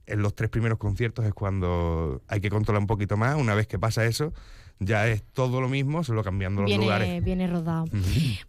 [0.06, 3.36] en los tres primeros conciertos es cuando hay que controlar un poquito más.
[3.36, 4.34] Una vez que pasa eso,
[4.80, 7.24] ya es todo lo mismo, solo cambiando los Viene, lugares.
[7.24, 7.86] viene rodado.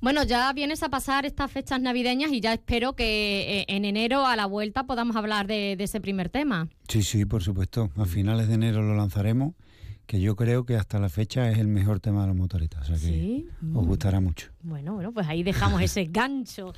[0.01, 4.27] Bueno, ya vienes a pasar estas fechas navideñas y ya espero que eh, en enero
[4.27, 6.69] a la vuelta podamos hablar de, de ese primer tema.
[6.89, 7.91] Sí, sí, por supuesto.
[7.97, 9.55] A finales de enero lo lanzaremos,
[10.07, 12.83] que yo creo que hasta la fecha es el mejor tema de los motoristas.
[12.83, 13.47] O sea que Sí.
[13.75, 13.87] os Mm.
[13.87, 14.49] gustará mucho.
[14.63, 16.73] Bueno, bueno, pues ahí dejamos ese gancho.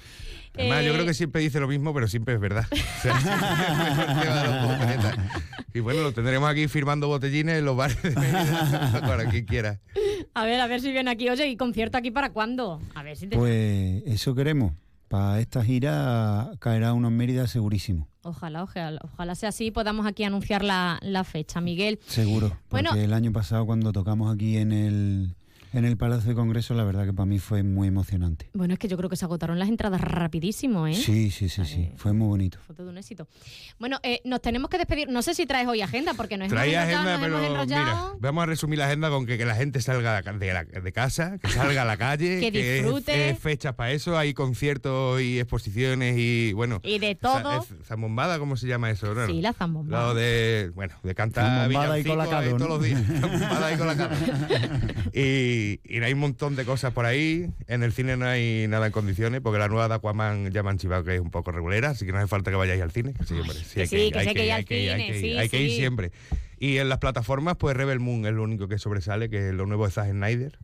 [0.54, 2.66] Además, yo Eh, creo que siempre dice lo mismo, pero siempre es verdad.
[2.72, 5.18] O sea, siempre es el tema de los motoretas.
[5.74, 9.80] y bueno, lo tendremos aquí firmando botellines en los bares de Mérida, para quien quiera.
[10.34, 11.28] A ver, a ver si viene aquí.
[11.28, 12.80] Oye, ¿y concierto aquí para cuándo?
[12.94, 13.36] A ver si te...
[13.36, 14.72] Pues eso queremos.
[15.08, 18.08] Para esta gira caerá uno en Mérida segurísimo.
[18.22, 21.98] Ojalá, ojalá, ojalá sea así y podamos aquí anunciar la, la fecha, Miguel.
[22.06, 22.58] Seguro.
[22.68, 22.90] Bueno.
[22.90, 25.34] Porque el año pasado cuando tocamos aquí en el,
[25.78, 28.50] en el Palacio de Congreso, la verdad que para mí fue muy emocionante.
[28.54, 30.94] Bueno, es que yo creo que se agotaron las entradas rapidísimo, ¿eh?
[30.94, 31.90] Sí, sí, sí, sí.
[31.96, 32.58] Fue muy bonito.
[32.66, 33.26] Fue todo un éxito.
[33.78, 35.08] Bueno, eh, nos tenemos que despedir.
[35.08, 37.52] No sé si traes hoy agenda, porque nos Trae hemos enrollado, agenda, nos hemos pero
[37.62, 38.08] enrollado.
[38.14, 40.92] mira, vamos a resumir la agenda con que, que la gente salga de, la- de
[40.92, 43.30] casa, que salga a la calle, Que es- disfrute.
[43.30, 46.80] es fechas para eso, hay conciertos y exposiciones y bueno.
[46.82, 47.64] Y de todo.
[47.84, 49.14] Zambombada, ¿cómo se llama eso?
[49.14, 49.26] No.
[49.26, 50.08] Sí, la zambombada.
[50.08, 52.56] Lo de, bueno, de cantar Zambombada y villancicos colacado, ahí ¿no?
[52.58, 53.02] todos los días.
[53.20, 54.10] Zambombada y colacado.
[55.12, 57.50] y, y hay un montón de cosas por ahí.
[57.66, 60.70] En el cine no hay nada en condiciones, porque la nueva de Aquaman ya me
[60.70, 62.90] han chivado que es un poco regulera, así que no hace falta que vayáis al
[62.90, 63.14] cine.
[63.26, 66.12] sí, hombre, sí, que hay que hay sí, que ir hay que ir, siempre.
[66.58, 69.66] Y en las plataformas, pues Rebel Moon es lo único que sobresale, que es lo
[69.66, 70.58] nuevo de Zack Snyder,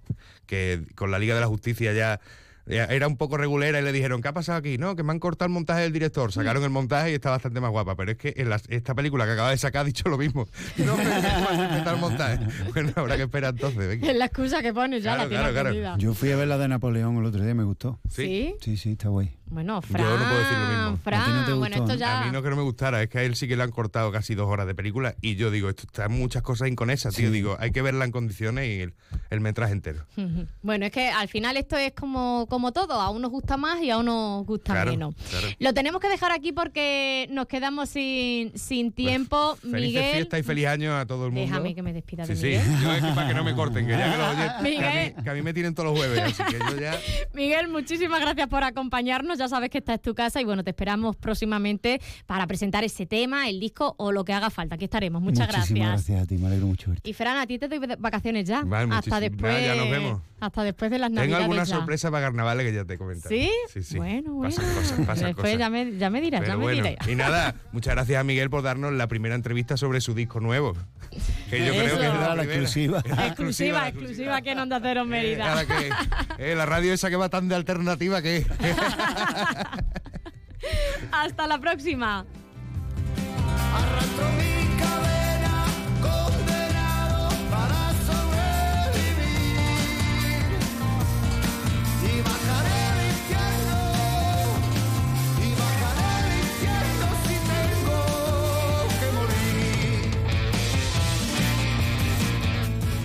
[0.47, 2.21] que con la Liga de la Justicia ya
[2.67, 4.79] era un poco regulera y le dijeron, ¿qué ha pasado aquí?
[4.79, 6.33] No, que me han cortado el montaje del director.
[6.33, 7.95] Sacaron el montaje y está bastante más guapa.
[7.97, 10.49] Pero es que en las- esta película que acaba de sacar ha dicho lo mismo.
[10.79, 12.39] No me el montaje.
[12.75, 13.87] Bueno, habrá que esperar entonces.
[13.89, 14.11] venga.
[14.11, 15.69] Es la excusa que pones ya, Claro, la tiene claro, claro.
[15.71, 15.97] entendida.
[15.99, 18.01] Yo fui a ver la de Napoleón el otro día, me gustó.
[18.09, 18.55] ¿Sí?
[18.61, 19.37] Sí, sí, está guay.
[19.47, 20.97] Bueno, Fran, Yo no puedo decir lo mismo.
[21.05, 22.23] Fran, A ti no te bueno, esto ya...
[22.23, 23.71] A mí no que no me gustara, es que a él sí que le han
[23.71, 27.29] cortado casi dos horas de película y yo digo, esto está muchas cosas inconexas, tío.
[27.29, 27.33] Sí.
[27.35, 28.95] Digo, hay que verla en condiciones y el,
[29.31, 30.05] el metraje entero.
[30.63, 33.91] Bueno, es que al final esto es como, como todo, a unos gusta más y
[33.91, 35.15] a unos gusta Claro, menos.
[35.31, 35.49] claro.
[35.59, 39.57] Lo tenemos que dejar aquí porque nos quedamos sin, sin tiempo.
[39.57, 41.47] Felices Miguel, y feliz año a todo el mundo.
[41.49, 42.83] déjame que me despida Sí, de sí, Miguel.
[42.83, 44.61] yo es que para que no me corten, que ya que lo oyen, que a,
[44.63, 45.15] Miguel.
[45.17, 46.99] mí, que a mí me tienen todos los jueves, así que yo ya...
[47.35, 49.39] Miguel, muchísimas gracias por acompañarnos.
[49.39, 53.07] Ya sabes que esta es tu casa y bueno, te esperamos próximamente para presentar ese
[53.07, 54.77] tema, el disco o lo que haga falta.
[54.77, 55.21] Aquí estaremos.
[55.21, 56.07] Muchas Muchísimas gracias.
[56.07, 57.11] gracias a ti, me alegro mucho verte.
[57.11, 58.63] Y Fran, a ti te doy vacaciones ya.
[58.65, 59.53] Vale, hasta después.
[59.53, 60.21] nada, ya nos vemos.
[60.45, 61.43] Hasta después de las Tengo navidades.
[61.45, 61.77] alguna ya.
[61.77, 63.45] sorpresa para carnavales que ya te comentaré.
[63.45, 63.51] ¿Sí?
[63.73, 63.97] Sí, sí.
[63.97, 64.55] Bueno, bueno.
[64.55, 65.59] Pasan cosas, pasan Después cosas.
[65.59, 67.09] ya me, ya me dirás, ya me bueno, dirás.
[67.09, 70.75] y nada, muchas gracias a Miguel por darnos la primera entrevista sobre su disco nuevo.
[71.51, 73.03] Que yo creo que es Era la, exclusiva.
[73.05, 75.65] Es la Exclusiva, exclusiva que en Onda Cero Eh, Mérida.
[75.67, 75.91] que,
[76.39, 78.45] eh, la radio esa que va tan de alternativa que...
[81.13, 82.25] Hasta la próxima.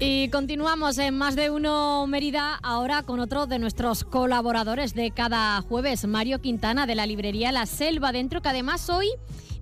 [0.00, 5.60] Y continuamos en Más de Uno Mérida, ahora con otro de nuestros colaboradores de cada
[5.62, 9.08] jueves, Mario Quintana de la librería La Selva Dentro, que además hoy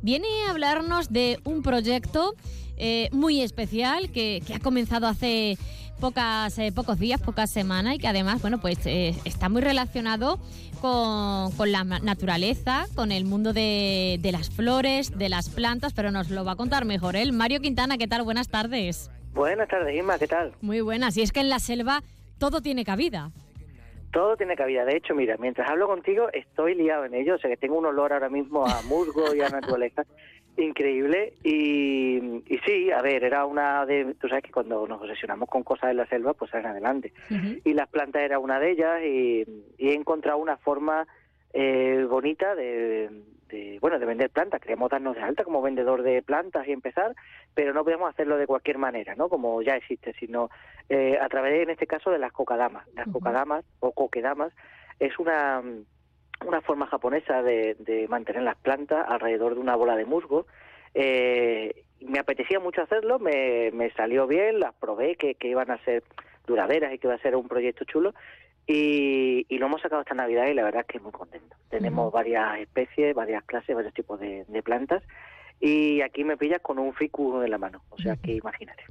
[0.02, 2.34] viene a hablarnos de un proyecto
[2.76, 5.56] eh, muy especial que, que ha comenzado hace
[6.00, 10.38] pocas, eh, pocos días, pocas semanas y que además, bueno, pues eh, está muy relacionado
[10.82, 16.10] con, con la naturaleza, con el mundo de, de las flores, de las plantas, pero
[16.10, 17.32] nos lo va a contar mejor él.
[17.32, 18.22] Mario Quintana, ¿qué tal?
[18.22, 19.08] Buenas tardes.
[19.36, 20.54] Buenas tardes, Isma, ¿qué tal?
[20.62, 21.14] Muy buenas.
[21.18, 22.00] Y es que en la selva
[22.38, 23.32] todo tiene cabida.
[24.10, 24.86] Todo tiene cabida.
[24.86, 27.34] De hecho, mira, mientras hablo contigo estoy liado en ello.
[27.34, 30.06] O sea, que tengo un olor ahora mismo a musgo y a naturaleza
[30.56, 31.34] increíble.
[31.44, 34.14] Y, y sí, a ver, era una de...
[34.14, 37.12] Tú sabes que cuando nos obsesionamos con cosas en la selva, pues salen adelante.
[37.62, 39.44] Y las plantas era una de ellas y,
[39.76, 41.06] y he encontrado una forma
[41.52, 43.10] eh, bonita de,
[43.48, 44.60] de, bueno, de vender plantas.
[44.60, 47.14] Queríamos darnos de alta como vendedor de plantas y empezar,
[47.54, 49.28] pero no podíamos hacerlo de cualquier manera, ¿no?
[49.28, 50.50] Como ya existe, sino
[50.88, 52.86] eh, a través, en este caso, de las cocadamas.
[52.94, 54.52] Las cocadamas o coquedamas
[54.98, 55.62] es una
[56.44, 60.46] una forma japonesa de, de mantener las plantas alrededor de una bola de musgo.
[60.94, 65.82] Eh, me apetecía mucho hacerlo, me, me salió bien, las probé, que, que iban a
[65.84, 66.02] ser
[66.46, 68.14] duraderas y que iba a ser un proyecto chulo.
[68.66, 71.56] Y, y lo hemos sacado esta Navidad y la verdad es que muy contento.
[71.70, 75.02] Tenemos varias especies, varias clases, varios tipos de, de plantas.
[75.58, 77.82] Y aquí me pillas con un ficus en la mano.
[77.90, 78.84] O sea que imagínate.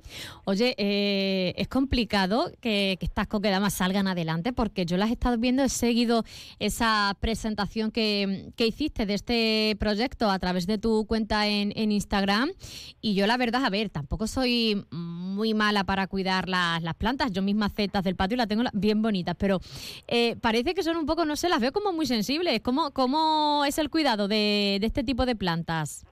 [0.46, 5.38] Oye, eh, es complicado que, que estas coquedamas salgan adelante porque yo las he estado
[5.38, 6.24] viendo, he seguido
[6.60, 11.92] esa presentación que, que hiciste de este proyecto a través de tu cuenta en, en
[11.92, 12.52] Instagram
[13.00, 17.32] y yo la verdad, a ver, tampoco soy muy mala para cuidar las, las plantas,
[17.32, 19.60] yo misma cetas del patio las tengo bien bonitas, pero
[20.08, 22.62] eh, parece que son un poco, no sé, las veo como muy sensibles.
[22.62, 26.06] ¿Cómo, cómo es el cuidado de, de este tipo de plantas?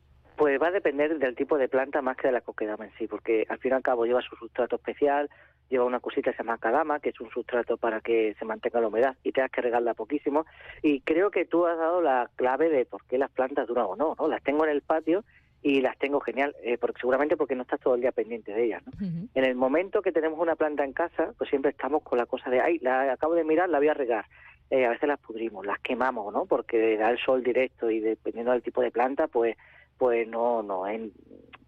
[0.44, 3.08] Pues va a depender del tipo de planta más que de la coquedama en sí,
[3.08, 5.30] porque al fin y al cabo lleva su sustrato especial,
[5.70, 8.82] lleva una cosita que se llama cadama, que es un sustrato para que se mantenga
[8.82, 10.46] la humedad y tengas que regarla poquísimo.
[10.82, 13.96] Y creo que tú has dado la clave de por qué las plantas duran o
[13.96, 14.28] no, ¿no?
[14.28, 15.24] Las tengo en el patio
[15.62, 18.66] y las tengo genial, eh, porque seguramente porque no estás todo el día pendiente de
[18.66, 18.92] ellas, ¿no?
[19.34, 22.50] En el momento que tenemos una planta en casa, pues siempre estamos con la cosa
[22.50, 24.26] de, ay, la acabo de mirar, la voy a regar.
[24.70, 26.48] Eh, a veces las pudrimos, las quemamos, ¿no?
[26.48, 29.56] Porque da el sol directo y dependiendo del tipo de planta, pues
[30.04, 31.00] pues no, no, es,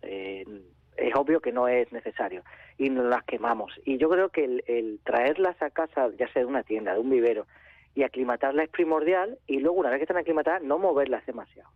[0.02, 0.44] eh,
[0.98, 2.44] es obvio que no es necesario
[2.78, 3.72] y nos las quemamos.
[3.86, 7.00] Y yo creo que el, el traerlas a casa, ya sea de una tienda, de
[7.00, 7.48] un vivero,
[7.94, 11.70] y aclimatarlas es primordial y luego una vez que están aclimatadas no moverlas demasiado.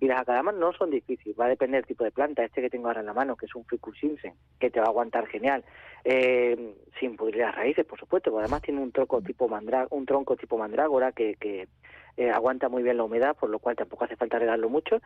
[0.00, 2.42] Y las acadamas no son difíciles, va a depender del tipo de planta.
[2.42, 4.88] Este que tengo ahora en la mano, que es un ficuscimsen, que te va a
[4.88, 5.62] aguantar genial,
[6.02, 10.06] eh, sin pudrir las raíces, por supuesto, porque además tiene un tronco tipo mandrá, un
[10.06, 11.68] tronco tipo mandrágora que, que
[12.16, 15.00] eh, aguanta muy bien la humedad, por lo cual tampoco hace falta regarlo mucho.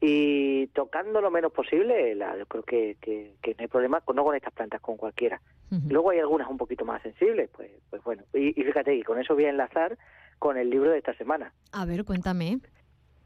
[0.00, 4.16] Y tocando lo menos posible, la, yo creo que, que, que no hay problema, con-
[4.16, 5.40] no con estas plantas, con cualquiera.
[5.88, 8.22] Luego hay algunas un poquito más sensibles, pues, pues bueno.
[8.34, 9.96] Y, y fíjate, y con eso voy a enlazar
[10.38, 12.58] con el libro de esta semana A ver, cuéntame.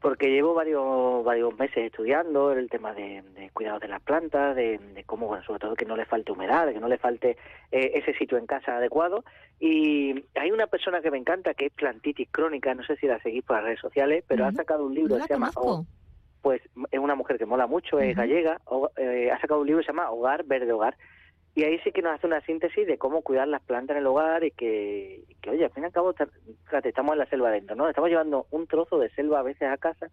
[0.01, 4.77] Porque llevo varios varios meses estudiando el tema de, de cuidados de las plantas, de,
[4.77, 7.37] de cómo, bueno, sobre todo que no le falte humedad, de que no le falte
[7.71, 9.23] eh, ese sitio en casa adecuado.
[9.59, 13.19] Y hay una persona que me encanta que es plantitis crónica, no sé si la
[13.21, 15.85] seguís por las redes sociales, pero ha sacado un libro No que se llama conozco.
[16.41, 19.79] pues es una mujer que mola mucho, es gallega, o- eh, ha sacado un libro
[19.81, 20.95] que se llama Hogar Verde Hogar.
[21.55, 24.07] Y ahí sí que nos hace una síntesis de cómo cuidar las plantas en el
[24.07, 26.13] hogar y que, y que, oye, al fin y al cabo,
[26.83, 27.87] estamos en la selva adentro, ¿no?
[27.87, 30.11] Estamos llevando un trozo de selva a veces a casa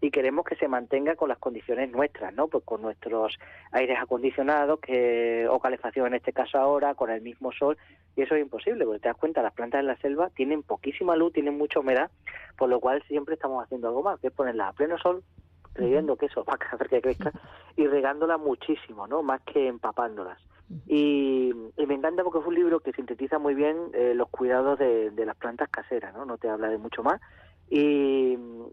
[0.00, 2.48] y queremos que se mantenga con las condiciones nuestras, ¿no?
[2.48, 3.36] Pues con nuestros
[3.72, 7.76] aires acondicionados que, o calefacción en este caso ahora, con el mismo sol,
[8.16, 11.16] y eso es imposible, porque te das cuenta, las plantas en la selva tienen poquísima
[11.16, 12.10] luz, tienen mucha humedad,
[12.56, 15.22] por lo cual siempre estamos haciendo algo más, que es ponerlas a pleno sol,
[15.74, 17.32] creyendo que eso va a hacer que crezca,
[17.76, 19.22] y regándolas muchísimo, ¿no?
[19.22, 20.38] Más que empapándolas.
[20.86, 24.78] Y, y me encanta porque fue un libro que sintetiza muy bien eh, los cuidados
[24.78, 26.24] de, las plantas caseras, ¿no?
[26.24, 27.20] No te habla de mucho más.
[27.70, 28.64] Y mm,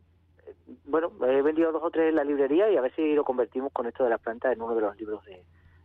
[0.86, 3.72] bueno, he vendido dos o tres en la librería y a ver si lo convertimos
[3.72, 5.41] con esto de las plantas en uno de los libros de,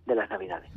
[0.07, 0.71] de las Navidades.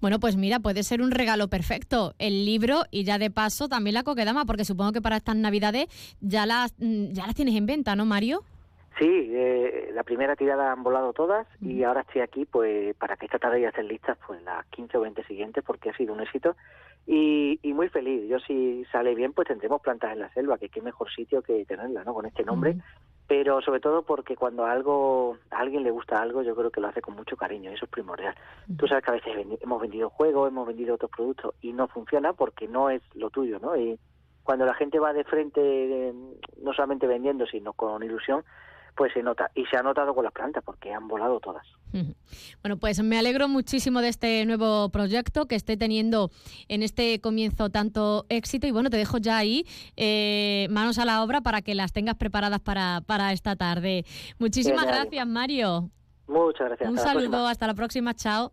[0.00, 3.94] Bueno, pues mira, puede ser un regalo perfecto el libro y ya de paso también
[3.94, 5.86] la coquedama, porque supongo que para estas navidades
[6.20, 8.42] ya las, mm, ya las tienes en venta, ¿no, Mario?
[8.98, 13.26] Sí, eh, la primera tirada han volado todas y ahora estoy aquí pues para que
[13.26, 16.20] esta tarde ya estén listas pues las 15 o 20 siguientes porque ha sido un
[16.20, 16.56] éxito
[17.06, 18.28] y, y muy feliz.
[18.28, 21.64] Yo si sale bien pues tendremos plantas en la selva, que qué mejor sitio que
[21.64, 22.12] tenerla, ¿no?
[22.12, 22.76] Con este nombre.
[23.26, 26.88] Pero sobre todo porque cuando algo a alguien le gusta algo, yo creo que lo
[26.88, 28.34] hace con mucho cariño, eso es primordial.
[28.76, 32.34] Tú sabes que a veces hemos vendido juegos, hemos vendido otros productos y no funciona
[32.34, 33.74] porque no es lo tuyo, ¿no?
[33.74, 33.98] Y
[34.42, 36.12] cuando la gente va de frente,
[36.60, 38.44] no solamente vendiendo, sino con ilusión,
[38.94, 39.50] pues se nota.
[39.54, 41.66] Y se ha notado con las plantas porque han volado todas.
[42.62, 46.30] Bueno, pues me alegro muchísimo de este nuevo proyecto que esté teniendo
[46.68, 48.66] en este comienzo tanto éxito.
[48.66, 49.66] Y bueno, te dejo ya ahí
[49.96, 54.04] eh, manos a la obra para que las tengas preparadas para, para esta tarde.
[54.38, 55.90] Muchísimas gracias, Mario.
[56.26, 56.88] Muchas gracias.
[56.88, 58.52] Un Hasta saludo, hasta la próxima, chao.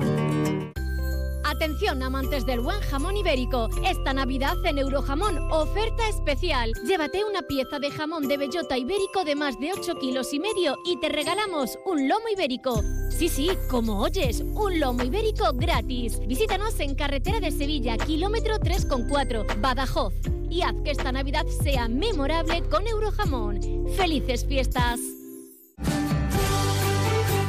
[1.51, 3.67] Atención amantes del buen jamón ibérico.
[3.85, 6.71] Esta Navidad en Eurojamón, oferta especial.
[6.87, 10.77] Llévate una pieza de jamón de bellota ibérico de más de 8 kilos y medio
[10.85, 12.81] y te regalamos un lomo ibérico.
[13.09, 16.25] Sí, sí, como oyes, un lomo ibérico gratis.
[16.25, 20.13] Visítanos en Carretera de Sevilla, kilómetro 3,4, Badajoz.
[20.49, 23.59] Y haz que esta Navidad sea memorable con Eurojamón.
[23.97, 25.20] ¡Felices fiestas!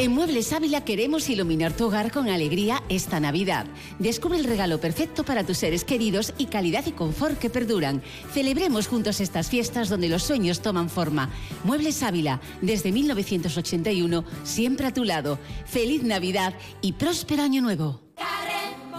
[0.03, 3.66] En Muebles Ávila queremos iluminar tu hogar con alegría esta Navidad.
[4.00, 8.03] Descubre el regalo perfecto para tus seres queridos y calidad y confort que perduran.
[8.32, 11.30] Celebremos juntos estas fiestas donde los sueños toman forma.
[11.62, 15.38] Muebles Ávila, desde 1981, siempre a tu lado.
[15.66, 18.01] Feliz Navidad y próspero año nuevo.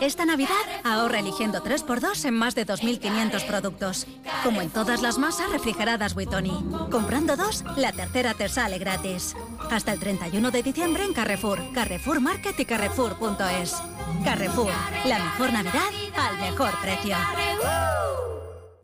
[0.01, 0.51] Esta Navidad
[0.83, 4.07] ahorra eligiendo 3x2 en más de 2.500 productos.
[4.43, 6.53] Como en todas las masas refrigeradas Buitoni.
[6.91, 9.35] Comprando dos, la tercera te sale gratis.
[9.71, 13.75] Hasta el 31 de diciembre en Carrefour, Carrefour Market y Carrefour.es.
[14.23, 14.71] Carrefour,
[15.05, 17.15] la mejor Navidad al mejor precio.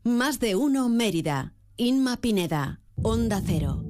[0.03, 1.53] Más de uno Mérida.
[1.77, 2.79] Inma Pineda.
[3.01, 3.88] Onda Cero.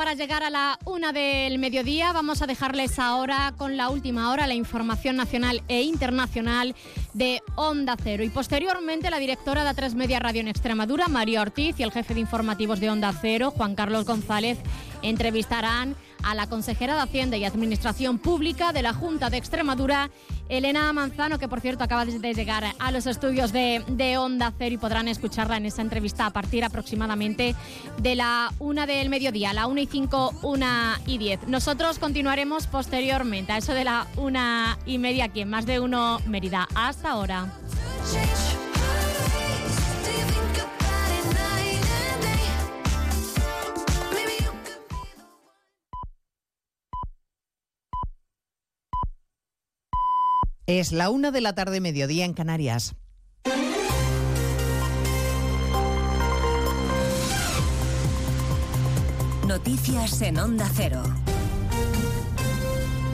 [0.00, 2.10] Para llegar a la una del mediodía.
[2.14, 6.74] Vamos a dejarles ahora con la última hora la información nacional e internacional
[7.12, 8.24] de Onda Cero.
[8.24, 12.14] Y posteriormente la directora de A3 Media Radio en Extremadura, María Ortiz, y el jefe
[12.14, 14.56] de informativos de Onda Cero, Juan Carlos González,
[15.02, 20.10] entrevistarán a la consejera de Hacienda y Administración Pública de la Junta de Extremadura,
[20.48, 24.74] Elena Manzano, que por cierto acaba de llegar a los estudios de, de Onda Cero
[24.74, 27.54] y podrán escucharla en esa entrevista a partir aproximadamente
[27.98, 31.40] de la una del mediodía, la una y cinco, una y diez.
[31.46, 36.20] Nosotros continuaremos posteriormente a eso de la una y media aquí en Más de Uno
[36.26, 36.68] Mérida.
[36.74, 37.52] Hasta ahora.
[50.70, 52.94] Es la una de la tarde, mediodía en Canarias.
[59.48, 61.02] Noticias en Onda Cero.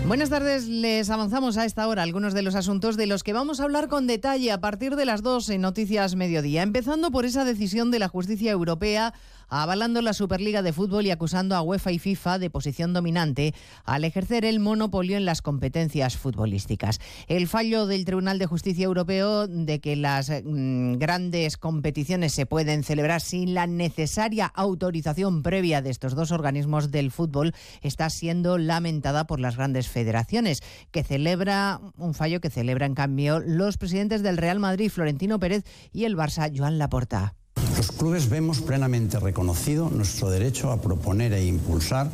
[0.06, 3.58] Buenas tardes, les avanzamos a esta hora algunos de los asuntos de los que vamos
[3.58, 7.46] a hablar con detalle a partir de las dos en Noticias Mediodía, empezando por esa
[7.46, 9.14] decisión de la justicia europea
[9.48, 14.04] avalando la Superliga de Fútbol y acusando a UEFA y FIFA de posición dominante al
[14.04, 17.00] ejercer el monopolio en las competencias futbolísticas.
[17.28, 22.84] El fallo del Tribunal de Justicia Europeo de que las mm, grandes competiciones se pueden
[22.84, 29.26] celebrar sin la necesaria autorización previa de estos dos organismos del fútbol está siendo lamentada
[29.26, 34.36] por las grandes federaciones, que celebra un fallo que celebra en cambio los presidentes del
[34.36, 37.34] Real Madrid, Florentino Pérez, y el Barça, Joan Laporta.
[37.76, 42.08] Los clubes vemos plenamente reconocido nuestro derecho a proponer e impulsar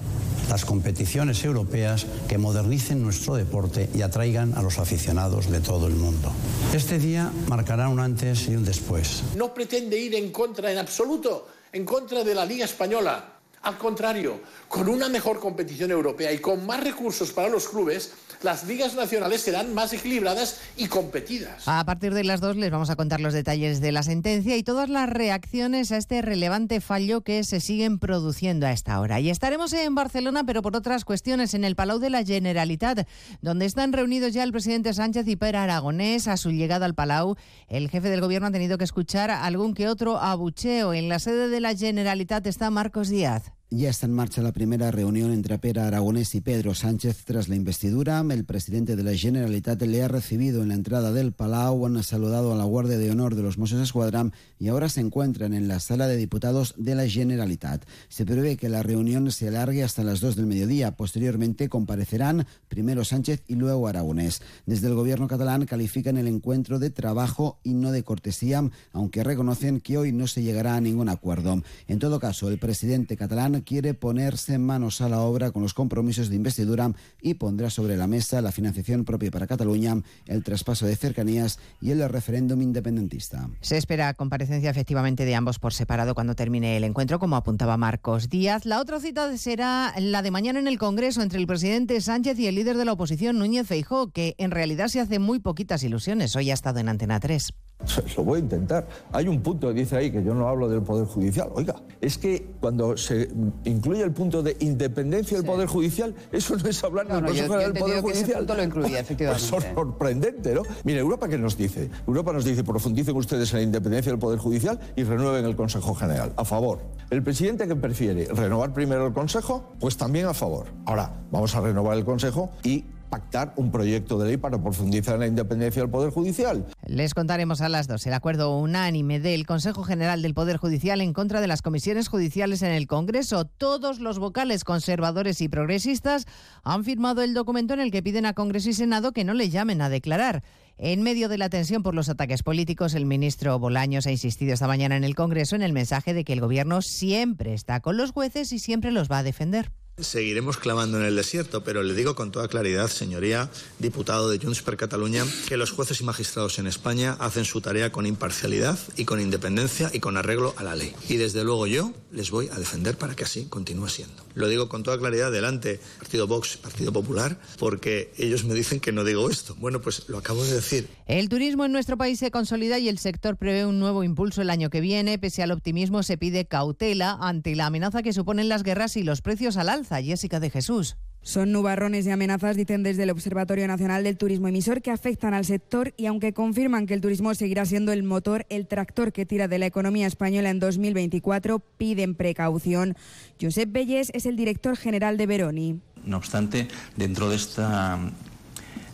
[0.49, 5.95] las competiciones europeas que modernicen nuestro deporte y atraigan a los aficionados de todo el
[5.95, 6.33] mundo.
[6.75, 9.23] Este día marcará un antes y un después.
[9.37, 13.39] No pretende ir en contra en absoluto, en contra de la Liga Española.
[13.63, 18.11] Al contrario, con una mejor competición europea y con más recursos para los clubes,
[18.45, 21.67] las ligas nacionales serán más equilibradas y competidas.
[21.67, 24.63] A partir de las dos les vamos a contar los detalles de la sentencia y
[24.63, 29.21] todas las reacciones a este relevante fallo que se siguen produciendo a esta hora.
[29.21, 33.07] Y estaremos en Barcelona, pero por otras cuestiones, en el Palau de la Generalitat,
[33.41, 36.29] donde están reunidos ya el presidente Sánchez y Pere Aragonés.
[36.29, 37.37] A su llegada al Palau,
[37.69, 40.95] el jefe del gobierno ha tenido que escuchar algún que otro abucheo.
[40.95, 43.53] En la sede de la Generalitat está Marcos Díaz.
[43.75, 47.57] Ya está en marcha la primera reunión entre Pera Aragonés y Pedro Sánchez tras la
[47.57, 48.23] investidura.
[48.31, 52.53] El presidente de la Generalitat le ha recibido en la entrada del Palau, han saludado
[52.53, 55.81] a la Guardia de Honor de los Mossos Escuadra y ahora se encuentran en la
[55.81, 57.87] sala de diputados de la Generalitat.
[58.11, 60.95] Se prevé que la reunión se alargue hasta las 2 del mediodía.
[60.95, 64.43] Posteriormente comparecerán primero Sánchez y luego Aragonés.
[64.67, 69.81] Desde el gobierno catalán califican el encuentro de trabajo y no de cortesía, aunque reconocen
[69.81, 71.63] que hoy no se llegará a ningún acuerdo.
[71.89, 76.29] En todo caso, el presidente catalán quiere ponerse manos a la obra con los compromisos
[76.29, 79.97] de investidura y pondrá sobre la mesa la financiación propia para Cataluña,
[80.27, 83.49] el traspaso de cercanías y el referéndum independentista.
[83.61, 88.29] Se espera comparecencia efectivamente de ambos por separado cuando termine el encuentro, como apuntaba Marcos
[88.29, 88.67] Díaz.
[88.67, 92.47] La otra cita será la de mañana en el Congreso entre el presidente Sánchez y
[92.47, 96.37] el líder de la oposición, Núñez Feijó, que en realidad se hace muy poquitas ilusiones.
[96.37, 97.53] Hoy ha estado en Antena 3.
[98.17, 98.87] Lo voy a intentar.
[99.13, 101.49] Hay un punto que dice ahí que yo no hablo del Poder Judicial.
[101.55, 103.29] Oiga, es que cuando se
[103.65, 107.29] incluye el punto de independencia del Poder Judicial, eso no es hablar No, del no,
[107.29, 108.39] Consejo General del Poder ese Judicial.
[108.39, 109.45] punto lo incluía, efectivamente.
[109.47, 110.63] Eso es sorprendente, ¿no?
[110.85, 111.91] Mire, Europa, ¿qué nos dice?
[112.07, 115.95] Europa nos dice, profundicen ustedes en la independencia del Poder Judicial y renueven el Consejo
[115.95, 116.33] General.
[116.37, 116.81] A favor.
[117.11, 120.67] El presidente que prefiere renovar primero el Consejo, pues también a favor.
[120.87, 125.21] Ahora, vamos a renovar el Consejo y pactar un proyecto de ley para profundizar en
[125.21, 126.65] la independencia del Poder Judicial.
[126.87, 131.13] Les contaremos a las dos el acuerdo unánime del Consejo General del Poder Judicial en
[131.13, 133.45] contra de las comisiones judiciales en el Congreso.
[133.45, 136.25] Todos los vocales conservadores y progresistas
[136.63, 139.51] han firmado el documento en el que piden a Congreso y Senado que no le
[139.51, 140.43] llamen a declarar.
[140.79, 144.69] En medio de la tensión por los ataques políticos, el ministro Bolaños ha insistido esta
[144.69, 148.11] mañana en el Congreso en el mensaje de que el Gobierno siempre está con los
[148.11, 149.71] jueces y siempre los va a defender.
[149.99, 154.63] Seguiremos clamando en el desierto, pero le digo con toda claridad, señoría, diputado de Junts
[154.63, 159.05] per Catalunya, que los jueces y magistrados en España hacen su tarea con imparcialidad y
[159.05, 160.95] con independencia y con arreglo a la ley.
[161.11, 164.25] Y desde luego yo les voy a defender para que así continúe siendo.
[164.35, 168.93] Lo digo con toda claridad delante Partido Vox, Partido Popular, porque ellos me dicen que
[168.93, 169.55] no digo esto.
[169.59, 170.89] Bueno, pues lo acabo de decir.
[171.07, 174.49] El turismo en nuestro país se consolida y el sector prevé un nuevo impulso el
[174.49, 175.19] año que viene.
[175.19, 179.21] Pese al optimismo, se pide cautela ante la amenaza que suponen las guerras y los
[179.21, 179.82] precios al alza.
[180.03, 180.97] Jessica de Jesús.
[181.25, 185.45] Son nubarrones y amenazas, dicen desde el Observatorio Nacional del Turismo Emisor, que afectan al
[185.45, 189.47] sector y aunque confirman que el turismo seguirá siendo el motor, el tractor que tira
[189.47, 192.97] de la economía española en 2024, piden precaución.
[193.41, 195.81] Josep Belles es el director general de Veroni.
[196.05, 196.67] No obstante,
[196.97, 198.01] dentro de esta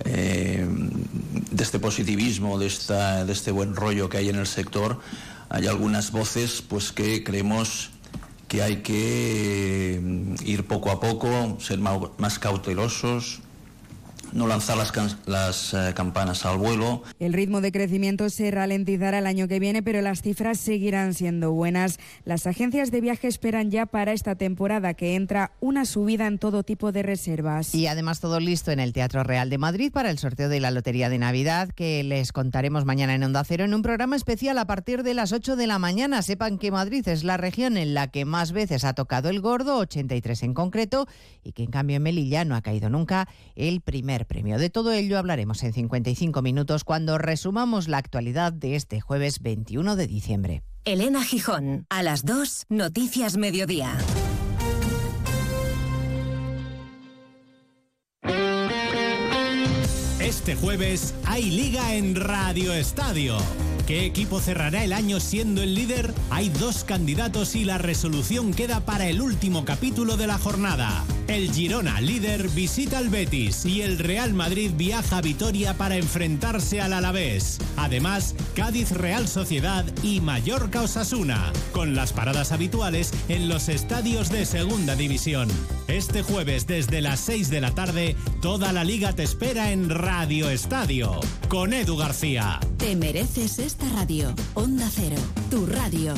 [0.04, 0.66] eh,
[1.50, 5.00] de este positivismo, de, esta, de este buen rollo que hay en el sector,
[5.48, 7.90] hay algunas voces pues que creemos
[8.48, 13.40] que hay que mm, ir poco a poco, ser más cautelosos,
[14.32, 14.76] no lanzar
[15.26, 17.02] las, eh, campanas al vuelo.
[17.18, 21.52] El ritmo de crecimiento se ralentizará el año que viene, pero las cifras seguirán siendo
[21.52, 21.98] buenas.
[22.24, 26.62] Las agencias de viaje esperan ya para esta temporada que entra una subida en todo
[26.62, 27.74] tipo de reservas.
[27.74, 30.70] Y además todo listo en el Teatro Real de Madrid para el sorteo de la
[30.70, 34.66] Lotería de Navidad que les contaremos mañana en Onda Cero en un programa especial a
[34.66, 36.22] partir de las 8 de la mañana.
[36.22, 39.78] Sepan que Madrid es la región en la que más veces ha tocado el gordo,
[39.78, 41.06] 83 en concreto,
[41.42, 44.58] y que en cambio en Melilla no ha caído nunca el primer premio.
[44.58, 49.96] De todo ello hablaremos en 55 minutos cuando resumamos la actualidad de este jueves 21
[49.96, 50.62] de diciembre.
[50.84, 53.96] Elena Gijón, a las 2, Noticias Mediodía.
[60.20, 63.36] Este jueves hay liga en Radio Estadio.
[63.88, 66.12] ¿Qué equipo cerrará el año siendo el líder?
[66.28, 71.06] Hay dos candidatos y la resolución queda para el último capítulo de la jornada.
[71.26, 76.82] El Girona, líder, visita al Betis y el Real Madrid viaja a Vitoria para enfrentarse
[76.82, 77.58] al Alavés.
[77.78, 84.44] Además, Cádiz Real Sociedad y Mallorca Osasuna, con las paradas habituales en los estadios de
[84.44, 85.48] Segunda División.
[85.86, 90.50] Este jueves desde las 6 de la tarde, toda la liga te espera en Radio
[90.50, 92.60] Estadio, con Edu García.
[92.76, 94.34] Te mereces esta radio.
[94.54, 95.16] Onda Cero,
[95.50, 96.14] tu radio.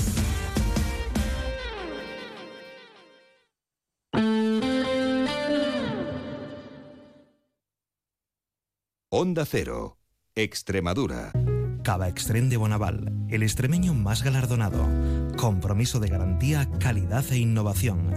[9.10, 9.98] Onda Cero,
[10.34, 11.32] Extremadura.
[11.82, 14.86] Cava Extrem de Bonaval, el extremeño más galardonado.
[15.36, 18.14] Compromiso de garantía, calidad e innovación.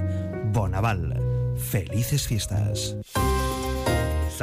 [0.53, 1.19] Bonaval.
[1.57, 2.97] Felices fiestas.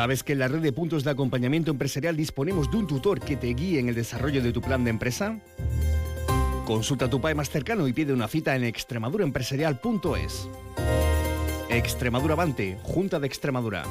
[0.01, 3.37] ¿Sabes que en la red de puntos de acompañamiento empresarial disponemos de un tutor que
[3.37, 5.39] te guíe en el desarrollo de tu plan de empresa?
[6.65, 10.49] Consulta a tu PAE más cercano y pide una cita en extremaduraempresarial.es.
[11.69, 13.85] Extremadura Avante, Junta de Extremadura.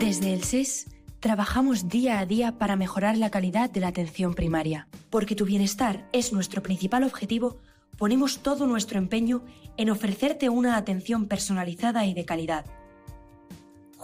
[0.00, 0.86] Desde el SES
[1.20, 4.88] trabajamos día a día para mejorar la calidad de la atención primaria.
[5.08, 7.60] Porque tu bienestar es nuestro principal objetivo,
[7.96, 9.44] ponemos todo nuestro empeño
[9.76, 12.66] en ofrecerte una atención personalizada y de calidad.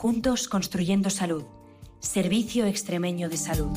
[0.04, 1.44] Juntos construyendo salud.
[1.98, 3.70] Servicio Extremeño de Salud.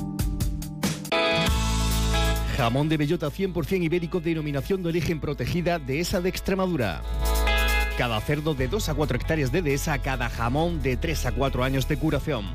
[2.57, 7.01] Jamón de bellota 100% ibérico denominación de origen protegida de esa de Extremadura.
[7.97, 11.63] Cada cerdo de 2 a 4 hectáreas de dehesa, cada jamón de 3 a 4
[11.63, 12.45] años de curación.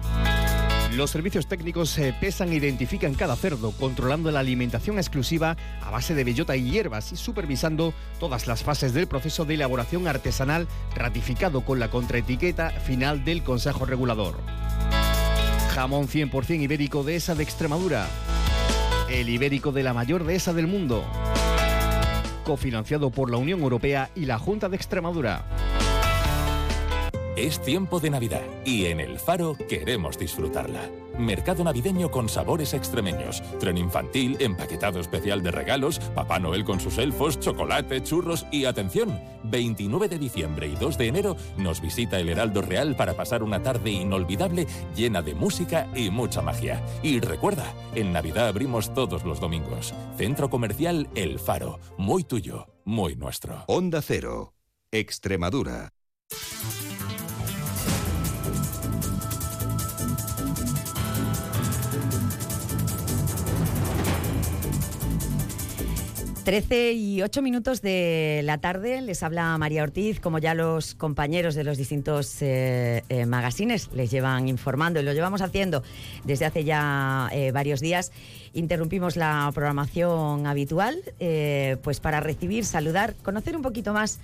[0.97, 6.15] Los servicios técnicos se pesan e identifican cada cerdo, controlando la alimentación exclusiva a base
[6.15, 11.63] de bellota y hierbas y supervisando todas las fases del proceso de elaboración artesanal ratificado
[11.63, 14.37] con la contraetiqueta final del Consejo Regulador.
[15.71, 18.07] Jamón 100% ibérico de esa de Extremadura.
[19.09, 21.05] El ibérico de la mayor dehesa del mundo.
[22.45, 25.47] Cofinanciado por la Unión Europea y la Junta de Extremadura.
[27.35, 30.91] Es tiempo de Navidad y en El Faro queremos disfrutarla.
[31.19, 36.99] Mercado navideño con sabores extremeños, tren infantil, empaquetado especial de regalos, Papá Noel con sus
[36.99, 42.29] elfos, chocolate, churros y atención, 29 de diciembre y 2 de enero nos visita el
[42.29, 46.83] Heraldo Real para pasar una tarde inolvidable llena de música y mucha magia.
[47.03, 47.65] Y recuerda,
[47.95, 49.95] en Navidad abrimos todos los domingos.
[50.19, 53.65] Centro Comercial El Faro, muy tuyo, muy nuestro.
[53.69, 54.53] Onda Cero,
[54.91, 55.95] Extremadura.
[66.45, 71.55] Trece y ocho minutos de la tarde les habla María Ortiz, como ya los compañeros
[71.55, 75.85] de los distintos eh, eh, magazines les llevan informando y lo llevamos haciendo
[76.25, 78.11] desde hace ya eh, varios días.
[78.55, 84.19] Interrumpimos la programación habitual eh, pues para recibir, saludar, conocer un poquito más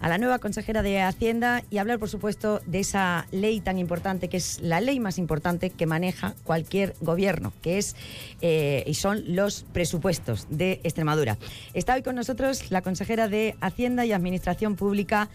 [0.00, 4.28] a la nueva consejera de Hacienda y hablar, por supuesto, de esa ley tan importante,
[4.28, 7.96] que es la ley más importante que maneja cualquier gobierno, que es
[8.40, 11.38] eh, y son los presupuestos de Extremadura.
[11.74, 15.28] Está hoy con nosotros la consejera de Hacienda y Administración Pública,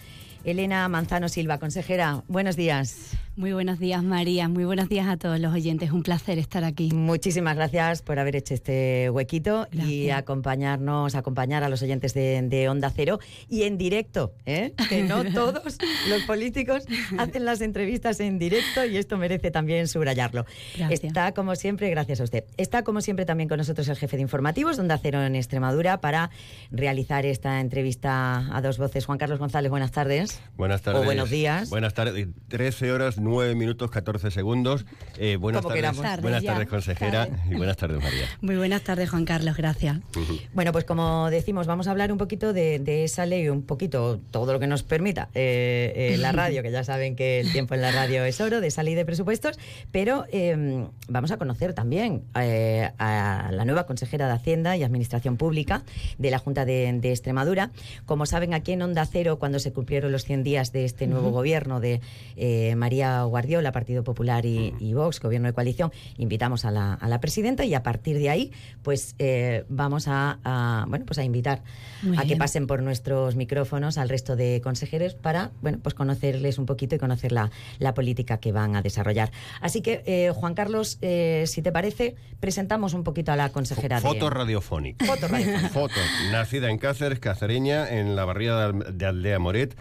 [0.44, 1.58] Elena Manzano Silva.
[1.58, 3.12] Consejera, buenos días.
[3.36, 4.48] Muy buenos días, María.
[4.48, 5.92] Muy buenos días a todos los oyentes.
[5.92, 6.92] Un placer estar aquí.
[6.94, 12.70] Muchísimas gracias por haber hecho este huequito y acompañarnos, acompañar a los oyentes de, de
[12.70, 13.20] Onda Cero
[13.50, 14.74] y en directo, ¿eh?
[14.90, 15.78] que no todos
[16.10, 16.84] los políticos
[17.18, 20.46] hacen las entrevistas en directo y esto merece también subrayarlo.
[20.78, 21.04] Gracias.
[21.04, 24.22] Está como siempre, gracias a usted, está como siempre también con nosotros el jefe de
[24.22, 26.30] informativos de Onda Cero en Extremadura para
[26.70, 29.08] realizar esta entrevista a dos voces.
[29.08, 30.40] Juan Carlos González, buenas tardes.
[30.56, 31.02] Buenas tardes.
[31.02, 31.72] O buenos días.
[31.72, 32.28] Buenas tardes.
[32.50, 34.86] 13 horas 9 minutos 14 segundos.
[35.18, 36.54] Eh, buenas tardes, buenas ya.
[36.54, 38.28] tardes, consejera, y buenas tardes, María.
[38.42, 39.98] Muy buenas tardes, Juan Carlos, gracias.
[40.54, 44.20] Bueno, pues como decimos, vamos a hablar un poquito de, de esa ley, un poquito
[44.32, 47.74] todo lo que nos permita eh, eh, la radio, que ya saben que el tiempo
[47.74, 49.58] en la radio es oro, de esa ley de presupuestos,
[49.92, 55.38] pero eh, vamos a conocer también eh, a la nueva consejera de Hacienda y Administración
[55.38, 55.84] Pública
[56.18, 57.72] de la Junta de, de Extremadura.
[58.06, 61.32] Como saben, aquí en Onda Cero, cuando se cumplieron los 100 días de este nuevo
[61.32, 62.02] gobierno de
[62.36, 62.76] eh,
[63.24, 67.64] Guardiola, Partido Popular y, y Vox, gobierno de coalición, invitamos a la, a la presidenta
[67.66, 68.52] y a partir de ahí,
[68.82, 71.62] pues eh, vamos a, a, bueno, pues a invitar
[72.02, 76.58] Muy a que pasen por nuestros micrófonos al resto de consejeros para, bueno, pues conocerles
[76.58, 79.32] un poquito y conocer la, la política que van a desarrollar.
[79.62, 83.98] Así que, eh, Juan Carlos, eh, si te parece, presentamos un poquito a la consejera
[83.98, 84.02] de...
[84.02, 85.06] Foto radiofónica.
[85.06, 85.70] Foto radiofónica.
[85.74, 85.94] Foto.
[86.32, 89.76] Nacida en Cáceres, cacereña, en la barriada de Al- de Aldea Moret.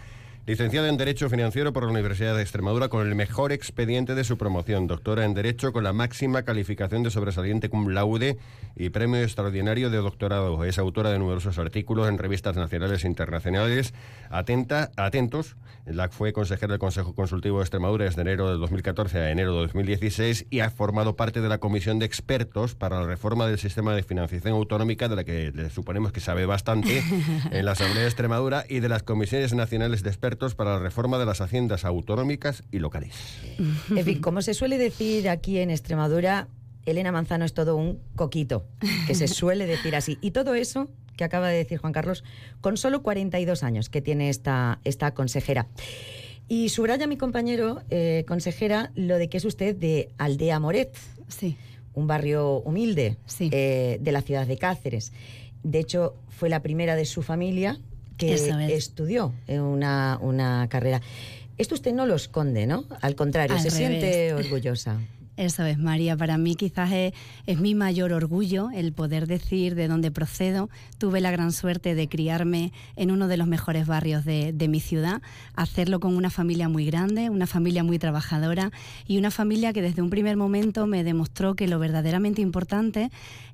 [0.45, 4.37] Licenciada en Derecho Financiero por la Universidad de Extremadura con el mejor expediente de su
[4.37, 4.87] promoción.
[4.87, 8.37] Doctora en Derecho con la máxima calificación de sobresaliente cum laude
[8.75, 10.61] y premio extraordinario de doctorado.
[10.65, 13.93] Es autora de numerosos artículos en revistas nacionales e internacionales.
[14.29, 15.55] Atenta, atentos.
[15.85, 19.61] La fue consejera del Consejo Consultivo de Extremadura desde enero de 2014 a enero de
[19.61, 23.95] 2016 y ha formado parte de la comisión de expertos para la reforma del sistema
[23.95, 27.01] de financiación autonómica, de la que suponemos que sabe bastante
[27.51, 31.17] en la Asamblea de Extremadura, y de las comisiones nacionales de expertos para la reforma
[31.17, 33.13] de las haciendas autonómicas y locales.
[33.89, 36.47] En fin, como se suele decir aquí en Extremadura,
[36.85, 38.65] Elena Manzano es todo un coquito,
[39.07, 40.17] que se suele decir así.
[40.21, 42.23] Y todo eso que acaba de decir Juan Carlos,
[42.61, 45.67] con solo 42 años que tiene esta, esta consejera.
[46.47, 50.95] Y subraya mi compañero, eh, consejera, lo de que es usted de Aldea Moret.
[51.27, 51.55] Sí.
[51.93, 55.13] Un barrio humilde eh, de la ciudad de Cáceres.
[55.63, 57.79] De hecho, fue la primera de su familia
[58.25, 58.33] que
[58.65, 58.71] es.
[58.71, 61.01] estudió una, una carrera.
[61.57, 62.85] Esto usted no lo esconde, ¿no?
[63.01, 63.87] Al contrario, Al se revés.
[63.87, 64.99] siente orgullosa.
[65.35, 66.15] Eso es, María.
[66.15, 67.13] Para mí quizás es,
[67.47, 70.69] es mi mayor orgullo el poder decir de dónde procedo.
[70.99, 74.79] Tuve la gran suerte de criarme en uno de los mejores barrios de, de mi
[74.79, 75.23] ciudad,
[75.55, 78.71] hacerlo con una familia muy grande, una familia muy trabajadora
[79.07, 83.09] y una familia que desde un primer momento me demostró que lo verdaderamente importante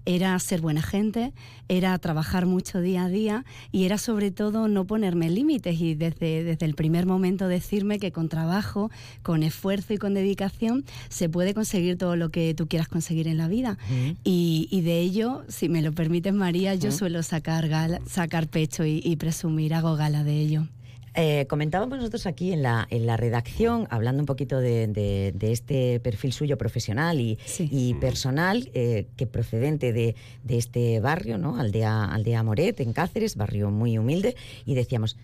[0.05, 1.33] era ser buena gente,
[1.67, 6.43] era trabajar mucho día a día y era sobre todo no ponerme límites y desde,
[6.43, 8.89] desde el primer momento decirme que con trabajo,
[9.21, 13.37] con esfuerzo y con dedicación se puede conseguir todo lo que tú quieras conseguir en
[13.37, 13.77] la vida.
[14.23, 18.85] Y, y de ello, si me lo permites María, yo suelo sacar, gala- sacar pecho
[18.85, 20.67] y, y presumir, hago gala de ello.
[21.21, 25.51] Eh, comentábamos nosotros aquí en la, en la redacción, hablando un poquito de, de- de
[25.51, 27.37] este perfil suyo profesional y,
[27.69, 30.15] y personal, eh, que procedente de,
[30.45, 31.59] de este barrio, ¿no?
[31.59, 35.17] Aldea, Aldea Moret, en Cáceres, barrio muy humilde, y decíamos,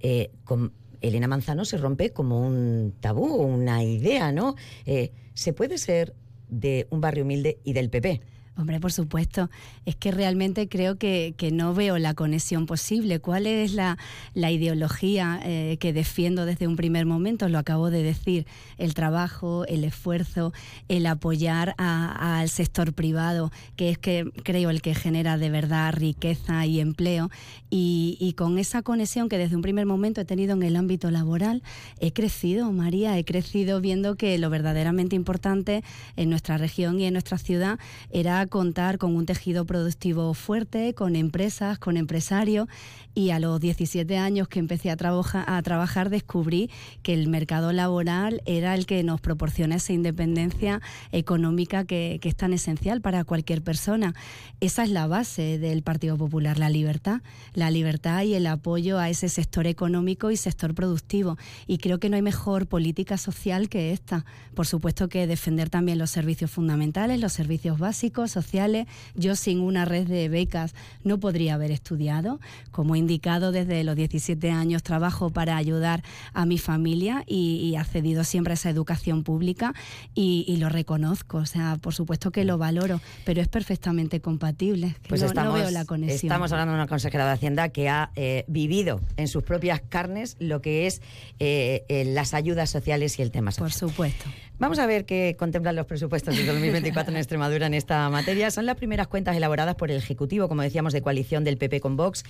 [0.00, 0.72] eh, con
[1.02, 4.54] Elena Manzano se rompe como un tabú, una idea, ¿no?
[4.86, 6.14] Eh, se puede ser
[6.48, 8.22] de un barrio humilde y del PP.
[8.56, 9.50] Hombre, por supuesto.
[9.84, 13.18] Es que realmente creo que, que no veo la conexión posible.
[13.18, 13.98] ¿Cuál es la,
[14.32, 17.48] la ideología eh, que defiendo desde un primer momento?
[17.48, 18.46] Lo acabo de decir.
[18.78, 20.52] El trabajo, el esfuerzo,
[20.88, 26.64] el apoyar al sector privado, que es que creo el que genera de verdad riqueza
[26.64, 27.30] y empleo.
[27.70, 31.62] Y con esa conexión que desde un primer momento he tenido en el ámbito laboral,
[31.98, 35.82] he crecido, María, he crecido viendo que lo verdaderamente importante
[36.16, 37.80] en nuestra región y en nuestra ciudad
[38.10, 42.68] era contar con un tejido productivo fuerte, con empresas, con empresarios.
[43.16, 46.68] Y a los 17 años que empecé a, trabaja- a trabajar descubrí
[47.02, 50.80] que el mercado laboral era el que nos proporciona esa independencia
[51.12, 54.14] económica que es tan esencial para cualquier persona.
[54.60, 57.20] Esa es la base del Partido Popular, la libertad.
[57.52, 61.38] La libertad y el apoyo a ese sector económico y sector productivo.
[61.66, 64.24] Y creo que no hay mejor política social que esta.
[64.54, 68.86] Por supuesto que defender también los servicios fundamentales, los servicios básicos, sociales.
[69.14, 72.40] Yo sin una red de becas no podría haber estudiado.
[72.70, 77.74] Como he indicado, desde los 17 años trabajo para ayudar a mi familia y, y
[77.74, 79.74] he accedido siempre a esa educación pública
[80.14, 81.38] y, y lo reconozco.
[81.38, 84.96] O sea, por supuesto que lo valoro, pero es perfectamente compatible.
[85.08, 86.32] Pues no, no estamos, veo la conexión.
[86.32, 90.36] estamos hablando de una consejera de Hacienda que ha eh, vivido en sus propias carnes
[90.38, 91.00] lo que es
[91.38, 93.70] eh, eh, las ayudas sociales y el tema social.
[93.70, 94.24] Por supuesto.
[94.56, 98.52] Vamos a ver qué contemplan los presupuestos de 2024 en Extremadura en esta materia.
[98.52, 101.96] Son las primeras cuentas elaboradas por el Ejecutivo, como decíamos, de coalición del PP con
[101.96, 102.22] Vox,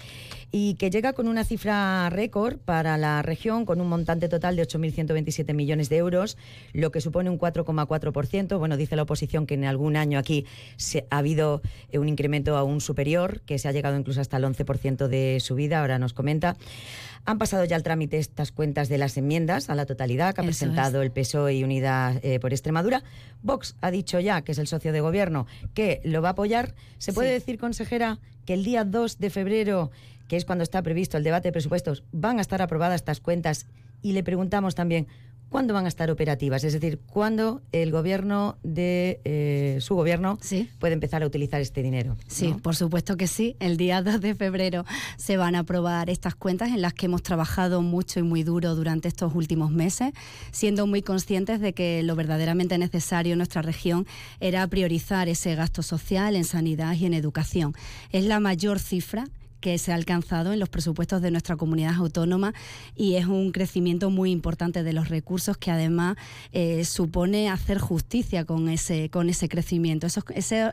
[0.51, 4.67] y que llega con una cifra récord para la región, con un montante total de
[4.67, 6.39] 8.127 millones de euros,
[6.73, 8.59] lo que supone un 4,4%.
[8.59, 10.47] Bueno, dice la oposición que en algún año aquí
[10.77, 11.61] se, ha habido
[11.91, 15.81] eh, un incremento aún superior, que se ha llegado incluso hasta el 11% de subida,
[15.81, 16.57] ahora nos comenta.
[17.27, 20.45] Han pasado ya el trámite estas cuentas de las enmiendas a la totalidad que ha
[20.45, 23.03] presentado el PSOE y Unidad eh, por Extremadura.
[23.43, 26.75] Vox ha dicho ya, que es el socio de gobierno, que lo va a apoyar.
[26.99, 29.91] ¿Se puede decir, consejera, que el día 2 de febrero,
[30.29, 33.67] que es cuando está previsto el debate de presupuestos, van a estar aprobadas estas cuentas?
[34.03, 35.07] Y le preguntamos también,
[35.49, 36.65] ¿cuándo van a estar operativas?
[36.65, 40.39] Es decir, ¿cuándo el gobierno de eh, su gobierno
[40.79, 42.17] puede empezar a utilizar este dinero?
[42.27, 43.57] Sí, por supuesto que sí.
[43.61, 44.85] El día 2 de febrero
[45.17, 48.75] se van a aprobar estas cuentas en las que hemos trabajado mucho y muy duro
[48.75, 50.13] durante estos últimos meses,
[50.51, 54.07] siendo muy conscientes de que lo verdaderamente necesario en nuestra región
[54.41, 57.75] era priorizar ese gasto social en sanidad y en educación.
[58.11, 59.27] Es la mayor cifra
[59.65, 62.53] que se ha alcanzado en los presupuestos de nuestra comunidad autónoma
[62.95, 66.19] y es un crecimiento muy importante de los recursos que además
[66.53, 70.07] eh, supone hacer justicia con ese, con ese crecimiento.
[70.07, 70.25] Esos,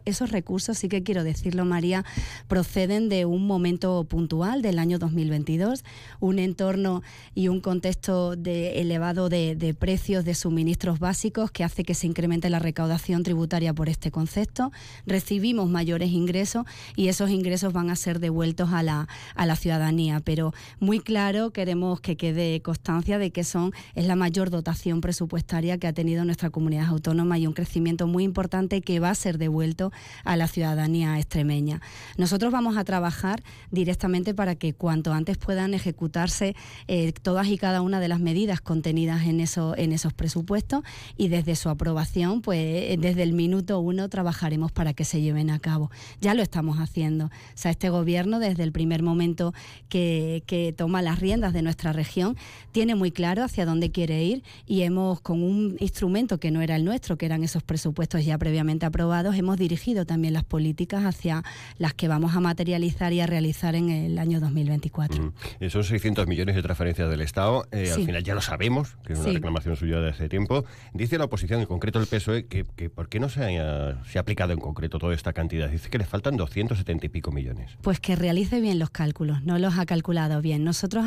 [0.03, 2.03] esos recursos, sí que quiero decirlo María,
[2.49, 5.85] proceden de un momento puntual del año 2022,
[6.19, 7.01] un entorno
[7.33, 12.07] y un contexto de elevado de, de precios de suministros básicos que hace que se
[12.07, 14.73] incremente la recaudación tributaria por este concepto.
[15.05, 16.65] Recibimos mayores ingresos
[16.97, 22.01] y esos ingresos van a ser devueltos a a la ciudadanía, pero muy claro queremos
[22.01, 26.49] que quede constancia de que son es la mayor dotación presupuestaria que ha tenido nuestra
[26.49, 29.91] comunidad autónoma y un crecimiento muy importante que va a ser devuelto
[30.23, 31.81] a la ciudadanía extremeña.
[32.17, 36.55] Nosotros vamos a trabajar directamente para que cuanto antes puedan ejecutarse
[36.87, 40.83] eh, todas y cada una de las medidas contenidas en, eso, en esos presupuestos
[41.17, 45.49] y desde su aprobación, pues eh, desde el minuto uno trabajaremos para que se lleven
[45.49, 45.91] a cabo.
[46.19, 47.25] Ya lo estamos haciendo.
[47.25, 49.53] O sea, este gobierno desde el primer momento
[49.89, 50.43] que,
[50.77, 52.37] toma las riendas de nuestra región,
[52.71, 56.75] tiene muy claro hacia dónde quiere ir y hemos, con un instrumento que no era
[56.75, 61.43] el nuestro, que eran esos presupuestos ya previamente aprobados, hemos dirigido también las políticas hacia
[61.77, 65.33] las que vamos a materializar y a realizar en el año 2024.
[65.59, 69.19] Esos 600 millones de transferencias del Estado, eh, al final ya lo sabemos, que es
[69.19, 70.65] una reclamación suya de hace tiempo.
[70.93, 74.17] Dice la oposición, en concreto el PSOE, que, que ¿por qué no se ha, se
[74.17, 75.69] ha aplicado en concreto toda esta cantidad?
[75.69, 77.77] Dice que le faltan 270 y pico millones.
[77.81, 80.63] Pues que realice bien los cálculos, no los ha calculado bien.
[80.63, 81.05] Nosotros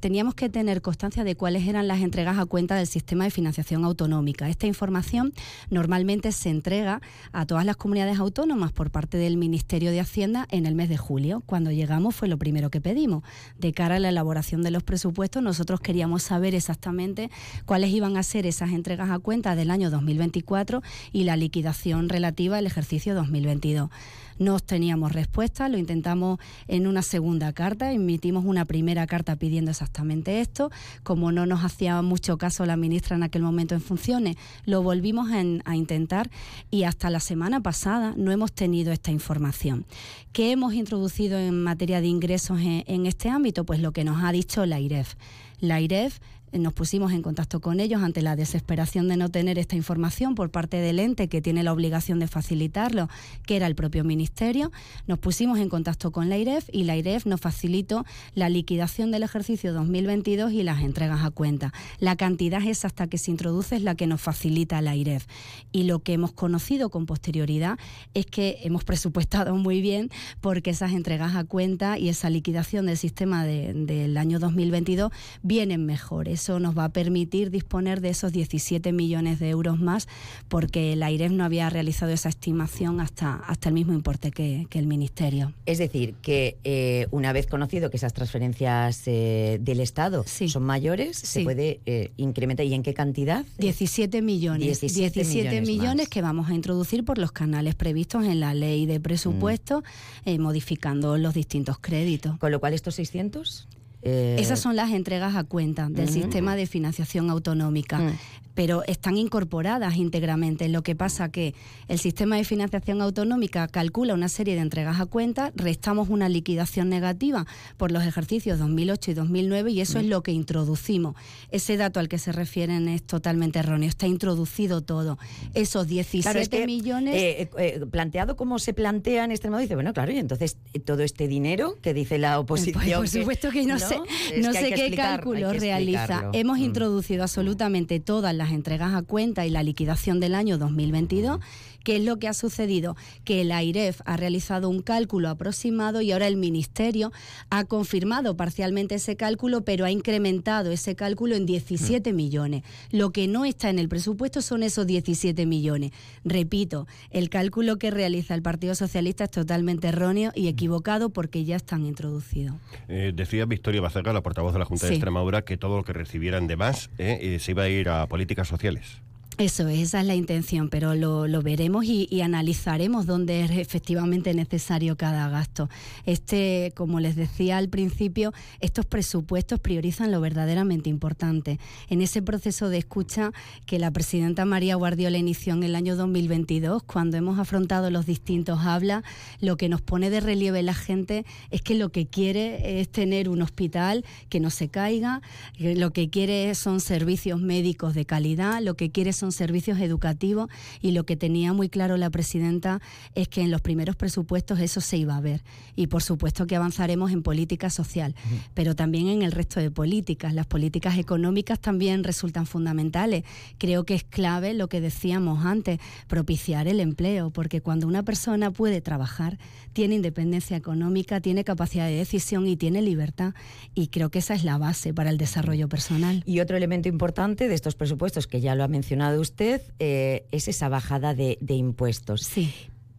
[0.00, 3.84] teníamos que tener constancia de cuáles eran las entregas a cuenta del sistema de financiación
[3.84, 4.48] autonómica.
[4.48, 5.32] Esta información
[5.70, 7.00] normalmente se entrega
[7.32, 10.96] a todas las comunidades autónomas por parte del Ministerio de Hacienda en el mes de
[10.96, 11.42] julio.
[11.46, 13.22] Cuando llegamos fue lo primero que pedimos.
[13.58, 17.30] De cara a la elaboración de los presupuestos, nosotros queríamos saber exactamente
[17.66, 22.58] cuáles iban a ser esas entregas a cuenta del año 2024 y la liquidación relativa
[22.58, 23.90] al ejercicio 2022.
[24.38, 30.40] No teníamos respuesta, lo intentamos en una segunda carta, emitimos una primera carta pidiendo exactamente
[30.40, 30.70] esto.
[31.02, 35.30] Como no nos hacía mucho caso la ministra en aquel momento en funciones, lo volvimos
[35.30, 36.30] a, intentar
[36.70, 39.84] y hasta la semana pasada no hemos tenido esta información.
[40.32, 43.64] ¿Qué hemos introducido en materia de ingresos en, en este ámbito?
[43.64, 45.14] Pues lo que nos ha dicho la IREF.
[45.60, 46.18] La IREF
[46.52, 50.50] nos pusimos en contacto con ellos ante la desesperación de no tener esta información por
[50.50, 53.08] parte del ente que tiene la obligación de facilitarlo,
[53.46, 54.70] que era el propio ministerio.
[55.06, 59.22] Nos pusimos en contacto con la IREF y la IREF nos facilitó la liquidación del
[59.22, 61.72] ejercicio 2022 y las entregas a cuenta.
[61.98, 65.26] La cantidad exacta que se introduce es la que nos facilita la IREF.
[65.72, 67.78] Y lo que hemos conocido con posterioridad
[68.12, 72.98] es que hemos presupuestado muy bien porque esas entregas a cuenta y esa liquidación del
[72.98, 78.92] sistema del año 2022 vienen mejores eso nos va a permitir disponer de esos 17
[78.92, 80.08] millones de euros más,
[80.48, 84.86] porque la IREF no había realizado esa estimación hasta, hasta el mismo importe que, el
[84.88, 85.52] Ministerio.
[85.66, 91.16] Es decir, que eh, una vez conocido que esas transferencias eh, del Estado son mayores,
[91.16, 92.66] se puede eh, incrementar.
[92.66, 93.44] ¿Y en qué cantidad?
[93.58, 94.80] 17 millones.
[94.80, 99.84] 17, millones, que vamos a introducir por los canales previstos en la ley de presupuesto,
[100.24, 100.40] mm.
[100.40, 102.36] modificando los distintos créditos.
[102.38, 103.68] ¿Con lo cual estos 600?
[104.02, 107.98] Esas son las entregas a cuenta del sistema de financiación autonómica.
[107.98, 108.18] Mm
[108.54, 110.68] pero están incorporadas íntegramente.
[110.68, 111.54] Lo que pasa que
[111.88, 116.88] el sistema de financiación autonómica calcula una serie de entregas a cuenta, restamos una liquidación
[116.88, 117.46] negativa
[117.76, 121.14] por los ejercicios 2008 y 2009 y eso es lo que introducimos.
[121.50, 123.88] Ese dato al que se refieren es totalmente erróneo.
[123.88, 125.18] Está introducido todo.
[125.54, 127.14] Esos 17 millones...
[127.14, 130.80] Eh, eh, planteado como se plantea en este modo, dice, bueno, claro, y entonces eh,
[130.80, 133.00] todo este dinero que dice la pues, oposición...
[133.00, 133.98] por supuesto que no, sé,
[134.40, 136.30] no sé qué cálculo realiza.
[136.32, 136.62] Hemos mm.
[136.62, 141.38] introducido absolutamente todas las las entregas a cuenta y la liquidación del año 2022.
[141.84, 142.96] ¿Qué es lo que ha sucedido?
[143.24, 147.12] Que el AIREF ha realizado un cálculo aproximado y ahora el Ministerio
[147.50, 152.62] ha confirmado parcialmente ese cálculo, pero ha incrementado ese cálculo en 17 millones.
[152.90, 155.92] Lo que no está en el presupuesto son esos 17 millones.
[156.24, 161.56] Repito, el cálculo que realiza el Partido Socialista es totalmente erróneo y equivocado porque ya
[161.56, 162.56] están introducidos.
[162.88, 164.94] Eh, decía Victoria Bacerga, la portavoz de la Junta de.
[164.94, 168.06] Extremadura, que todo lo que recibieran de más eh, eh, se iba a ir a
[168.06, 169.01] políticas sociales.
[169.38, 173.50] Eso es, esa es la intención, pero lo, lo veremos y, y analizaremos dónde es
[173.52, 175.70] efectivamente necesario cada gasto.
[176.04, 181.58] Este, como les decía al principio, estos presupuestos priorizan lo verdaderamente importante.
[181.88, 183.32] En ese proceso de escucha
[183.64, 188.60] que la presidenta María Guardiola inició en el año 2022, cuando hemos afrontado los distintos
[188.60, 189.02] habla,
[189.40, 193.30] lo que nos pone de relieve la gente es que lo que quiere es tener
[193.30, 195.22] un hospital que no se caiga,
[195.58, 200.48] lo que quiere son servicios médicos de calidad, lo que quiere son servicios educativos
[200.80, 202.80] y lo que tenía muy claro la presidenta
[203.14, 205.44] es que en los primeros presupuestos eso se iba a ver
[205.76, 208.14] y por supuesto que avanzaremos en política social,
[208.54, 210.34] pero también en el resto de políticas.
[210.34, 213.24] Las políticas económicas también resultan fundamentales.
[213.58, 218.50] Creo que es clave lo que decíamos antes, propiciar el empleo, porque cuando una persona
[218.50, 219.38] puede trabajar,
[219.72, 223.34] tiene independencia económica, tiene capacidad de decisión y tiene libertad
[223.74, 226.22] y creo que esa es la base para el desarrollo personal.
[226.26, 230.48] Y otro elemento importante de estos presupuestos, que ya lo ha mencionado usted, eh, es
[230.48, 232.22] esa bajada de, de impuestos.
[232.22, 232.52] Sí.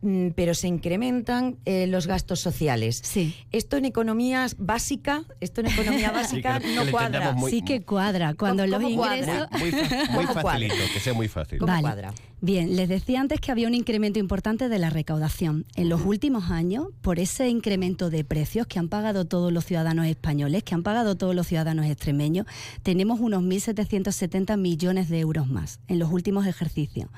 [0.03, 2.99] Mm, Pero se incrementan eh, los gastos sociales.
[3.03, 3.33] Sí.
[3.53, 7.31] Esto en economía básica, esto en economía básica que no cuadra.
[7.31, 8.33] muy- sí que cuadra.
[8.33, 9.17] Cuando ¿Cómo- los cómo cuadra?
[9.17, 9.47] ingresos...
[9.59, 11.59] Muy, muy ¿Cómo facilito, que sea muy fácil.
[11.59, 11.81] ¿Cómo Vale.
[11.83, 12.13] cuadra?
[12.41, 15.65] Bien, les decía antes que había un incremento importante de la recaudación.
[15.75, 20.05] En los últimos años, por ese incremento de precios que han pagado todos los ciudadanos
[20.07, 22.45] españoles, que han pagado todos los ciudadanos extremeños,
[22.81, 27.09] tenemos unos 1.770 millones de euros más en los últimos ejercicios.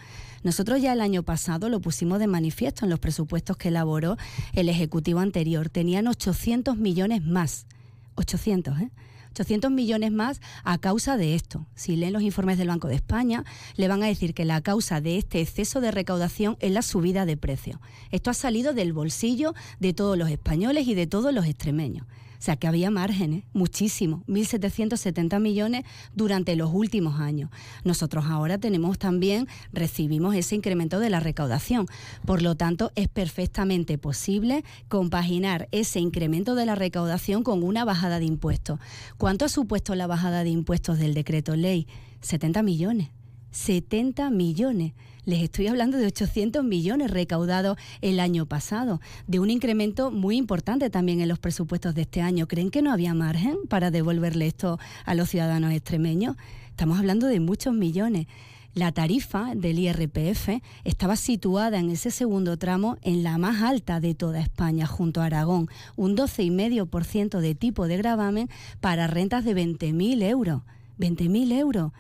[0.46, 4.16] Nosotros ya el año pasado lo pusimos de manifiesto en los presupuestos que elaboró
[4.54, 5.70] el Ejecutivo anterior.
[5.70, 7.66] Tenían 800 millones más.
[8.14, 8.92] 800, ¿eh?
[9.32, 11.66] 800 millones más a causa de esto.
[11.74, 13.44] Si leen los informes del Banco de España,
[13.76, 17.26] le van a decir que la causa de este exceso de recaudación es la subida
[17.26, 17.80] de precios.
[18.12, 22.06] Esto ha salido del bolsillo de todos los españoles y de todos los extremeños.
[22.46, 25.84] O sea que había márgenes, muchísimo, 1.770 millones
[26.14, 27.50] durante los últimos años.
[27.84, 31.88] Nosotros ahora tenemos también, recibimos ese incremento de la recaudación.
[32.24, 38.20] Por lo tanto, es perfectamente posible compaginar ese incremento de la recaudación con una bajada
[38.20, 38.80] de impuestos.
[39.18, 41.88] ¿Cuánto ha supuesto la bajada de impuestos del decreto ley?
[42.22, 43.10] 70 millones.
[43.50, 44.94] 70 millones.
[45.26, 50.92] Les estoy hablando de 800 millones recaudados el año pasado, de un incremento muy importante
[50.92, 52.48] también en los presupuestos de este año.
[52.48, 56.36] ¿Creen que no había margen para devolverle esto a los ciudadanos extremeños?
[56.70, 58.28] Estamos hablando de muchos millones.
[58.76, 64.14] La tarifa del IRPF estaba situada en ese segundo tramo en la más alta de
[64.14, 68.48] toda España, junto a Aragón, un 12,5% de tipo de gravamen
[68.80, 70.62] para rentas de 20.000 euros.
[71.00, 71.94] 20.000 euros.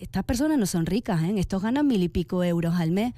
[0.00, 1.34] Estas personas no son ricas, ¿eh?
[1.36, 3.14] estos ganan mil y pico euros al mes.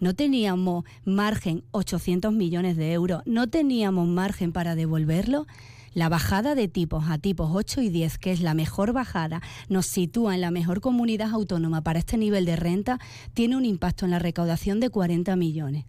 [0.00, 5.46] No teníamos margen 800 millones de euros, no teníamos margen para devolverlo.
[5.94, 9.86] La bajada de tipos a tipos 8 y 10, que es la mejor bajada, nos
[9.86, 12.98] sitúa en la mejor comunidad autónoma para este nivel de renta,
[13.34, 15.84] tiene un impacto en la recaudación de 40 millones.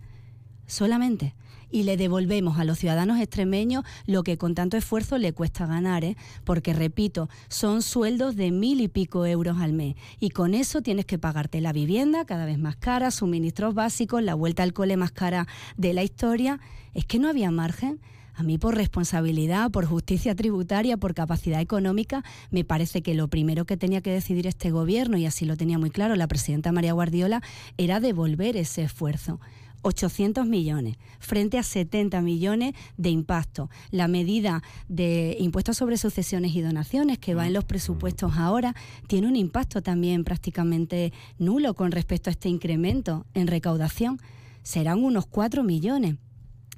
[0.67, 1.35] Solamente.
[1.73, 6.05] Y le devolvemos a los ciudadanos extremeños lo que con tanto esfuerzo le cuesta ganar,
[6.05, 6.15] ¿eh?
[6.43, 9.95] porque repito, son sueldos de mil y pico euros al mes.
[10.19, 14.35] Y con eso tienes que pagarte la vivienda cada vez más cara, suministros básicos, la
[14.35, 16.59] vuelta al cole más cara de la historia.
[16.93, 17.99] Es que no había margen.
[18.35, 23.65] A mí por responsabilidad, por justicia tributaria, por capacidad económica, me parece que lo primero
[23.65, 26.93] que tenía que decidir este gobierno, y así lo tenía muy claro la presidenta María
[26.93, 27.41] Guardiola,
[27.77, 29.39] era devolver ese esfuerzo.
[29.83, 33.69] 800 millones frente a 70 millones de impacto.
[33.91, 38.75] La medida de impuestos sobre sucesiones y donaciones que va en los presupuestos ahora
[39.07, 44.19] tiene un impacto también prácticamente nulo con respecto a este incremento en recaudación.
[44.63, 46.15] Serán unos 4 millones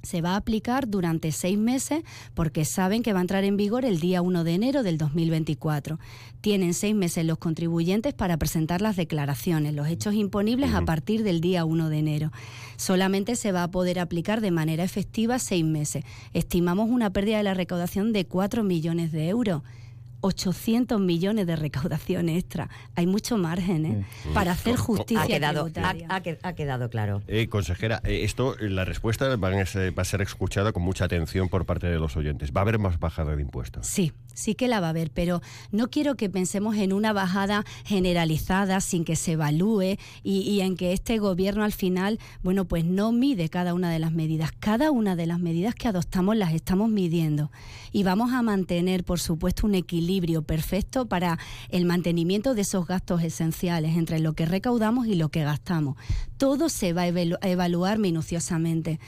[0.06, 2.02] se va a aplicar durante seis meses
[2.32, 5.98] porque saben que va a entrar en vigor el día 1 de enero del 2024.
[6.40, 11.40] Tienen seis meses los contribuyentes para presentar las declaraciones, los hechos imponibles a partir del
[11.40, 12.32] día 1 de enero.
[12.76, 16.04] Solamente se va a poder aplicar de manera efectiva seis meses.
[16.32, 19.62] Estimamos una pérdida de la recaudación de 4 millones de euros.
[20.26, 22.68] 800 millones de recaudación extra.
[22.94, 24.04] Hay mucho margen ¿eh?
[24.34, 27.22] para hacer justicia ha quedado, ha, ha que- ha quedado claro.
[27.28, 30.82] Eh, consejera, eh, esto, eh, la respuesta van a ser- va a ser escuchada con
[30.82, 32.50] mucha atención por parte de los oyentes.
[32.52, 33.86] ¿Va a haber más bajada de impuestos?
[33.86, 35.40] Sí, sí que la va a haber, pero
[35.72, 40.76] no quiero que pensemos en una bajada generalizada sin que se evalúe y, y, en
[40.76, 44.52] que este gobierno al final, bueno, pues no mide cada una de las medidas.
[44.60, 47.50] Cada una de las medidas que adoptamos las estamos midiendo
[47.92, 51.38] y vamos a mantener, por supuesto, un equilibrio perfecto para
[51.70, 55.96] el mantenimiento de esos gastos esenciales entre lo que recaudamos y lo que gastamos.
[56.36, 59.00] Todo se va a evaluar minuciosamente.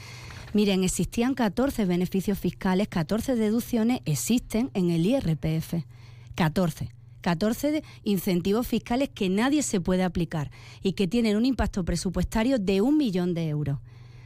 [0.51, 5.85] Miren, existían 14 beneficios fiscales, 14 deducciones existen en el IRPF.
[6.33, 6.89] 14.
[7.21, 10.49] 14 incentivos fiscales que nadie se puede aplicar
[10.81, 13.79] y que tienen un impacto presupuestario de un millón de euros.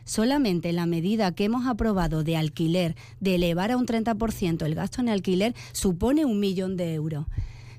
[0.06, 5.02] Solamente la medida que hemos aprobado de alquiler, de elevar a un 30% el gasto
[5.02, 7.26] en alquiler, supone un millón de euros.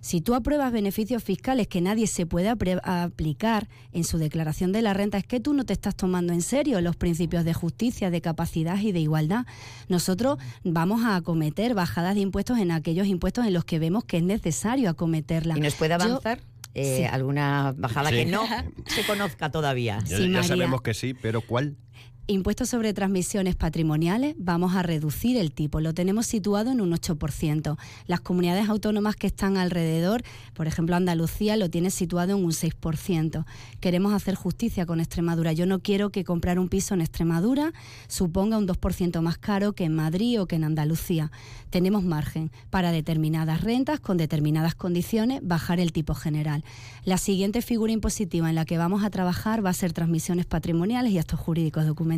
[0.04, 4.92] Si tú apruebas beneficios fiscales que nadie se puede aplicar en su declaración de la
[4.92, 8.20] renta, es que tú no te estás tomando en serio los principios de justicia, de
[8.20, 9.46] capacidad y de igualdad.
[9.88, 14.18] Nosotros vamos a acometer bajadas de impuestos en aquellos impuestos en los que vemos que
[14.18, 15.56] es necesario acometerla.
[15.56, 16.38] ¿Y nos puede avanzar?
[16.74, 18.46] Eh, alguna bajada que no
[18.84, 20.00] se conozca todavía.
[20.04, 21.78] Ya, ya sabemos que sí, pero ¿cuál?
[22.26, 27.76] Impuestos sobre transmisiones patrimoniales, vamos a reducir el tipo, lo tenemos situado en un 8%.
[28.06, 30.22] Las comunidades autónomas que están alrededor,
[30.54, 33.44] por ejemplo Andalucía, lo tiene situado en un 6%.
[33.78, 35.52] Queremos hacer justicia con Extremadura.
[35.52, 37.74] Yo no quiero que comprar un piso en Extremadura
[38.08, 41.30] suponga un 2% más caro que en Madrid o que en Andalucía.
[41.68, 46.64] Tenemos margen para determinadas rentas, con determinadas condiciones, bajar el tipo general.
[47.04, 51.12] La siguiente figura impositiva en la que vamos a trabajar va a ser transmisiones patrimoniales
[51.12, 52.13] y actos jurídicos documentados.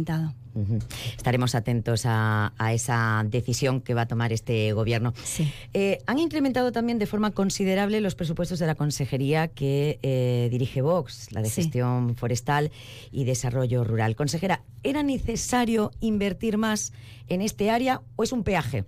[1.17, 5.13] Estaremos atentos a, esa decisión que va a tomar este gobierno.
[5.75, 10.81] Eh, han incrementado también de forma considerable los presupuestos de la consejería que eh, dirige
[10.81, 12.71] Vox, la de gestión forestal
[13.13, 14.17] y desarrollo rural.
[14.17, 16.93] Consejera, ¿era necesario invertir más
[17.29, 18.85] en este área o es un peaje?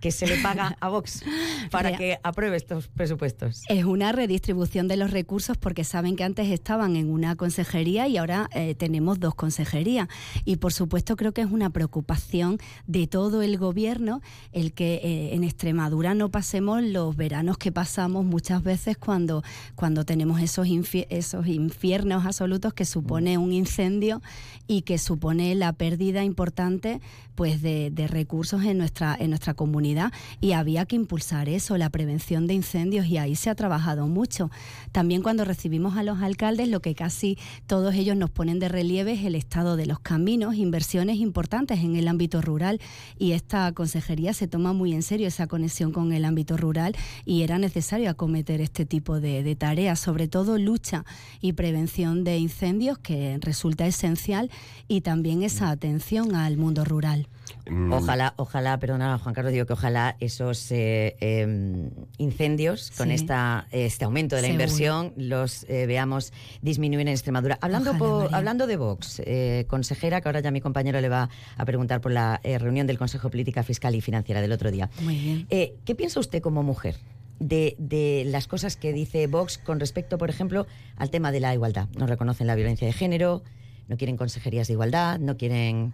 [0.00, 1.22] Que se le paga a Vox
[1.70, 3.64] para que apruebe estos presupuestos?
[3.68, 8.16] Es una redistribución de los recursos porque saben que antes estaban en una consejería y
[8.16, 10.08] ahora eh, tenemos dos consejerías.
[10.44, 14.20] Y por supuesto creo que es una preocupación de todo el gobierno
[14.52, 19.42] el que eh, en Extremadura no pasemos los veranos que pasamos muchas veces cuando,
[19.74, 20.66] cuando tenemos esos,
[21.08, 24.22] esos infiernos absolutos que supone un incendio
[24.66, 27.00] y que supone la pérdida importante
[27.36, 31.90] pues de, de recursos en nuestra, en nuestra comunidad y había que impulsar eso, la
[31.90, 34.50] prevención de incendios y ahí se ha trabajado mucho.
[34.90, 39.12] También cuando recibimos a los alcaldes lo que casi todos ellos nos ponen de relieve
[39.12, 42.80] es el estado de los caminos, inversiones importantes en el ámbito rural
[43.18, 47.42] y esta consejería se toma muy en serio esa conexión con el ámbito rural y
[47.42, 51.04] era necesario acometer este tipo de, de tareas, sobre todo lucha
[51.40, 54.50] y prevención de incendios que resulta esencial
[54.88, 57.25] y también esa atención al mundo rural.
[57.68, 57.92] Mm.
[57.92, 64.04] Ojalá, ojalá, perdona Juan Carlos, digo que ojalá esos eh, em, incendios con esta, este
[64.04, 67.58] aumento de la inversión los eh, veamos disminuir en Extremadura.
[67.60, 72.00] Hablando, hablando de Vox, eh, consejera, que ahora ya mi compañero le va a preguntar
[72.00, 74.88] por la reunión del Consejo Política Fiscal y Financiera del otro día.
[75.00, 75.46] Muy bien.
[75.48, 76.96] ¿Qué piensa usted como mujer?
[77.38, 80.66] De, de, las cosas que dice Vox con respecto, por ejemplo,
[80.96, 81.88] al tema de la igualdad.
[81.98, 83.42] No reconocen la violencia de género,
[83.88, 85.92] no quieren consejerías de igualdad, no quieren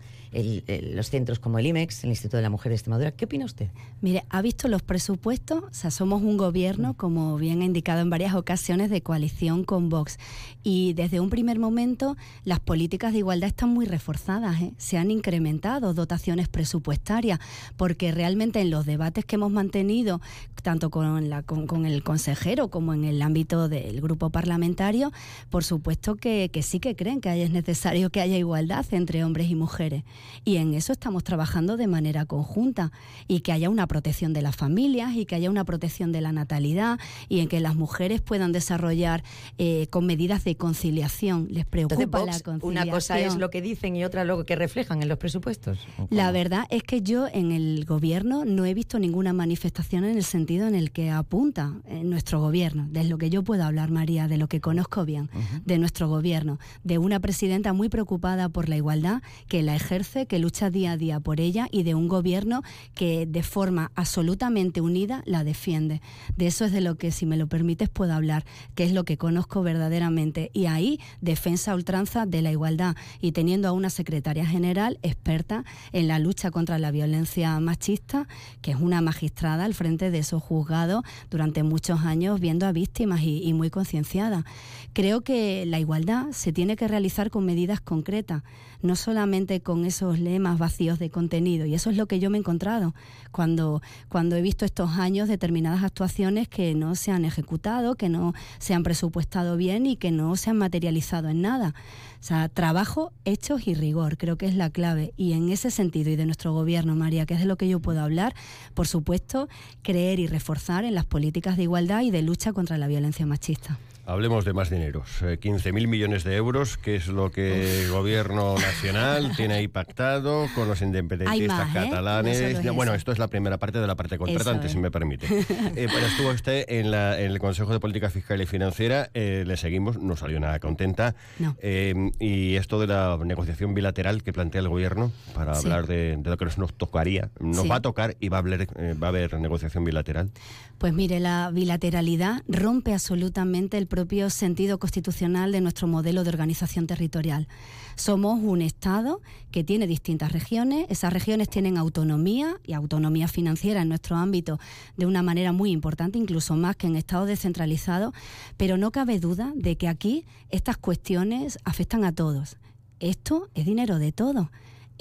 [0.95, 3.13] los centros como el IMEX, el Instituto de la Mujer de Extremadura.
[3.13, 3.69] ¿Qué opina usted?
[4.01, 5.63] Mire, ¿ha visto los presupuestos?
[5.63, 9.91] O sea, somos un gobierno, como bien ha indicado en varias ocasiones, de coalición con
[9.91, 10.19] Vox.
[10.63, 14.63] Y desde un primer momento las políticas de igualdad están muy reforzadas.
[14.63, 14.73] ¿eh?
[14.79, 17.39] Se han incrementado dotaciones presupuestarias,
[17.77, 20.23] porque realmente en los debates que hemos mantenido,
[20.63, 25.13] tanto con, la, con, el consejero como en el ámbito del grupo parlamentario,
[25.51, 29.51] por supuesto que, que sí que creen que es necesario que haya igualdad entre hombres
[29.51, 30.05] y mujeres.
[30.45, 32.93] Y en eso estamos trabajando de manera conjunta.
[33.29, 36.33] Y que haya una protección de las familias y que haya una protección de la
[36.33, 39.23] natalidad y en que las mujeres puedan desarrollar
[39.59, 41.49] eh, con medidas de conciliación.
[41.51, 42.61] Les preocupa la conciliación.
[42.63, 45.79] Una cosa es lo que dicen y otra lo que reflejan en los presupuestos.
[46.11, 50.25] La verdad es que yo en el gobierno no he visto ninguna manifestación en el
[50.25, 52.87] sentido en el que apunta en nuestro gobierno.
[52.91, 55.31] De lo que yo puedo hablar, María, de lo que conozco bien,
[55.65, 60.39] de nuestro gobierno, de una presidenta muy preocupada por la igualdad, que la ejerce, que
[60.39, 62.63] lucha día a día por ella y de un gobierno
[62.95, 66.01] que de forma absolutamente unida la defiende.
[66.37, 68.45] De eso es de lo que, si me lo permites, puedo hablar,
[68.75, 70.51] que es lo que conozco verdaderamente.
[70.53, 76.09] Y ahí, defensa ultranza de la igualdad y teniendo a una secretaria general experta en
[76.09, 78.27] la lucha contra la violencia machista,
[78.61, 83.23] que es una magistrada al frente de esos juzgados durante muchos años viendo a víctimas
[83.23, 84.45] y, y muy concienciada.
[84.93, 88.43] Creo que la igualdad se tiene que realizar con medidas medidas concretas,
[88.83, 91.65] no solamente con esos lemas vacíos de contenido.
[91.65, 92.93] Y eso es lo que yo me he encontrado
[93.31, 98.33] cuando, cuando he visto estos años determinadas actuaciones que no se han ejecutado, que no
[98.59, 101.73] se han presupuestado bien y que no se han materializado en nada.
[102.21, 105.13] O sea, trabajo, hechos y rigor, creo que es la clave.
[105.17, 107.79] Y en ese sentido, y de nuestro gobierno, María, que es de lo que yo
[107.79, 108.35] puedo hablar,
[108.75, 109.49] por supuesto,
[109.83, 113.79] creer y reforzar en las políticas de igualdad y de lucha contra la violencia machista.
[114.05, 115.23] Hablemos de más dineros.
[115.23, 120.67] 15.000 millones de euros, que es lo que el gobierno nacional tiene ahí pactado con
[120.67, 121.89] los independentistas más, ¿eh?
[121.89, 122.41] catalanes.
[122.65, 125.27] No es bueno, esto es la primera parte de la parte contratante, si me permite.
[125.75, 129.45] Eh, pero estuvo usted en, la- en el Consejo de Política Fiscal y Financiera, eh,
[129.47, 131.15] le seguimos, no salió nada contenta.
[131.39, 131.57] No.
[131.61, 135.67] Eh, y esto de la negociación bilateral que plantea el gobierno para Sí.
[135.67, 137.69] hablar de, de lo que nos, tocaría, nos Sí.
[137.69, 140.31] va a tocar y va a, haber, eh, va a haber negociación bilateral.
[140.79, 146.87] Pues mire, la bilateralidad rompe absolutamente el propio sentido constitucional de nuestro modelo de organización
[146.87, 147.47] territorial.
[147.95, 149.21] Somos un Estado
[149.51, 154.59] que tiene distintas regiones, esas regiones tienen autonomía y autonomía financiera en nuestro ámbito
[154.97, 158.15] de una manera muy importante, incluso más que en Estados descentralizados,
[158.57, 162.57] pero no cabe duda de que aquí estas cuestiones afectan a todos.
[162.99, 164.49] Esto es dinero de todos.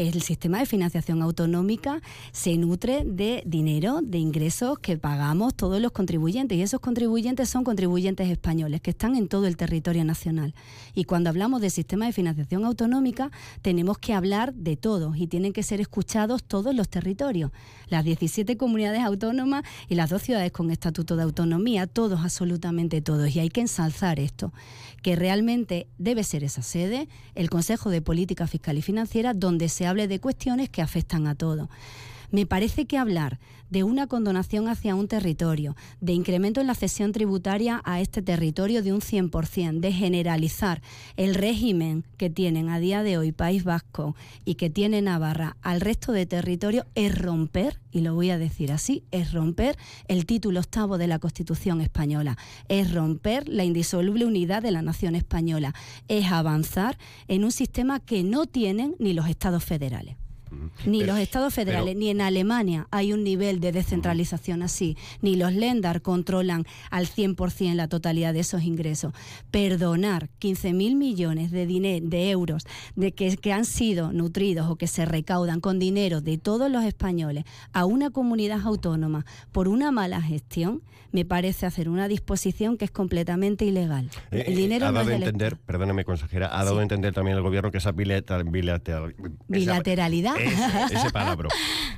[0.01, 2.01] El sistema de financiación autonómica
[2.31, 7.63] se nutre de dinero, de ingresos que pagamos todos los contribuyentes y esos contribuyentes son
[7.63, 10.55] contribuyentes españoles que están en todo el territorio nacional.
[10.95, 13.29] Y cuando hablamos del sistema de financiación autonómica
[13.61, 17.51] tenemos que hablar de todos y tienen que ser escuchados todos los territorios,
[17.87, 23.35] las 17 comunidades autónomas y las dos ciudades con estatuto de autonomía, todos, absolutamente todos.
[23.35, 24.51] Y hay que ensalzar esto,
[25.03, 29.90] que realmente debe ser esa sede, el Consejo de Política Fiscal y Financiera, donde se
[29.91, 31.69] hable de cuestiones que afectan a todos.
[32.31, 33.39] Me parece que hablar
[33.69, 38.81] de una condonación hacia un territorio, de incremento en la cesión tributaria a este territorio
[38.81, 40.81] de un 100%, de generalizar
[41.17, 45.81] el régimen que tienen a día de hoy País Vasco y que tiene Navarra al
[45.81, 49.77] resto de territorio es romper, y lo voy a decir así, es romper
[50.07, 52.37] el título octavo de la Constitución española,
[52.69, 55.73] es romper la indisoluble unidad de la nación española,
[56.07, 56.97] es avanzar
[57.27, 60.20] en un sistema que no tienen ni los estados federales.
[60.85, 64.97] Ni Pero- los estados federales, pero- ni en Alemania hay un nivel de descentralización así,
[65.21, 69.13] ni los Länder controlan al 100% la totalidad de esos ingresos.
[69.49, 71.65] Perdonar 15.000 millones de,
[72.01, 72.65] de euros
[72.95, 76.83] de que, que han sido nutridos o que se recaudan con dinero de todos los
[76.83, 80.81] españoles a una comunidad autónoma por una mala gestión,
[81.13, 84.09] me parece hacer una disposición que es completamente ilegal.
[84.31, 87.13] Eh, El dinero ha no dado es a entender, perdóneme consejera, ha dado a entender
[87.13, 88.45] también el gobierno que esa bilateral,
[89.49, 90.35] Bilateralidad.
[90.45, 91.49] Ese, ese palabra,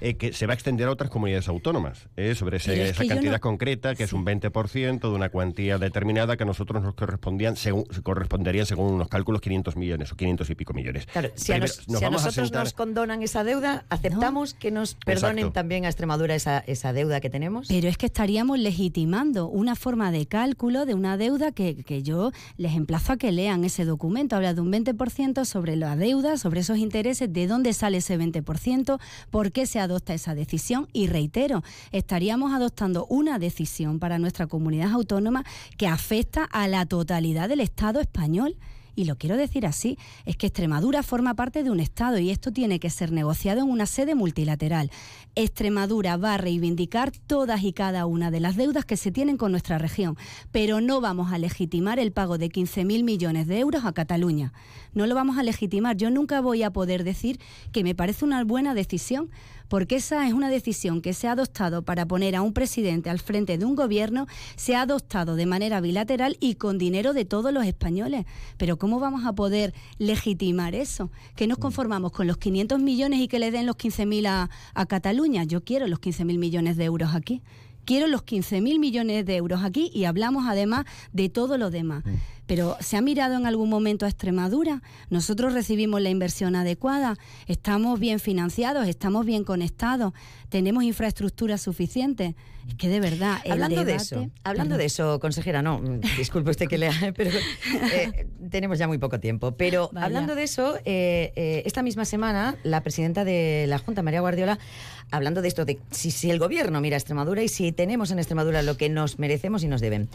[0.01, 3.05] eh, que se va a extender a otras comunidades autónomas, eh, sobre ese- es esa
[3.07, 6.95] cantidad no- concreta, que es un 20% de una cuantía determinada que a nosotros nos
[6.95, 11.05] correspondían según, corresponderían según unos cálculos 500 millones o 500 y pico millones.
[11.07, 13.85] Claro, si a, nos- nos si a vamos a nosotros sentar- nos condonan esa deuda,
[13.89, 15.53] aceptamos que nos perdonen Exacto.
[15.53, 17.67] también a Extremadura esa, esa deuda que tenemos.
[17.67, 22.31] Pero es que estaríamos legitimando una forma de cálculo de una deuda que, que yo
[22.57, 24.35] les emplazo a que lean ese documento.
[24.35, 28.32] Habla de un 20% sobre la deuda, sobre esos intereses, de dónde sale ese 20%,
[28.41, 30.87] por qué se adopta esa decisión.
[30.93, 35.43] Y reitero, estaríamos adoptando una decisión para nuestra comunidad autónoma
[35.77, 38.57] que afecta a la totalidad del Estado español.
[38.95, 42.51] Y lo quiero decir así, es que Extremadura forma parte de un Estado y esto
[42.51, 44.91] tiene que ser negociado en una sede multilateral.
[45.35, 49.51] Extremadura va a reivindicar todas y cada una de las deudas que se tienen con
[49.51, 50.15] nuestra región,
[50.51, 54.53] pero no vamos a legitimar el pago de 15.000 millones de euros a Cataluña.
[54.93, 55.97] No lo vamos a legitimar.
[55.97, 57.39] Yo nunca voy a poder decir
[57.71, 59.31] que me parece una buena decisión,
[59.67, 63.19] porque esa es una decisión que se ha adoptado para poner a un presidente al
[63.19, 67.53] frente de un gobierno, se ha adoptado de manera bilateral y con dinero de todos
[67.53, 68.25] los españoles.
[68.57, 71.11] Pero ¿cómo vamos a poder legitimar eso?
[71.35, 74.85] Que nos conformamos con los 500 millones y que le den los 15.000 a, a
[74.85, 75.43] Cataluña.
[75.43, 77.41] Yo quiero los 15.000 millones de euros aquí.
[77.85, 82.03] Quiero los 15.000 millones de euros aquí y hablamos además de todo lo demás.
[82.45, 84.81] Pero ¿se ha mirado en algún momento a Extremadura?
[85.09, 87.15] Nosotros recibimos la inversión adecuada,
[87.47, 90.13] estamos bien financiados, estamos bien conectados,
[90.49, 92.35] tenemos infraestructura suficiente.
[92.67, 94.77] Es que de verdad, el Hablando de eso, hablando Perdón.
[94.77, 97.31] de eso, consejera, no, mm, disculpe usted que lea, pero
[97.93, 99.55] eh, tenemos ya muy poco tiempo.
[99.57, 100.05] Pero Vaya.
[100.05, 104.59] hablando de eso, eh, eh, esta misma semana la presidenta de la Junta, María Guardiola,
[105.13, 108.17] hablando de esto, de si, si el gobierno mira a Extremadura y si tenemos en
[108.17, 110.09] Extremadura lo que nos merecemos y nos deben.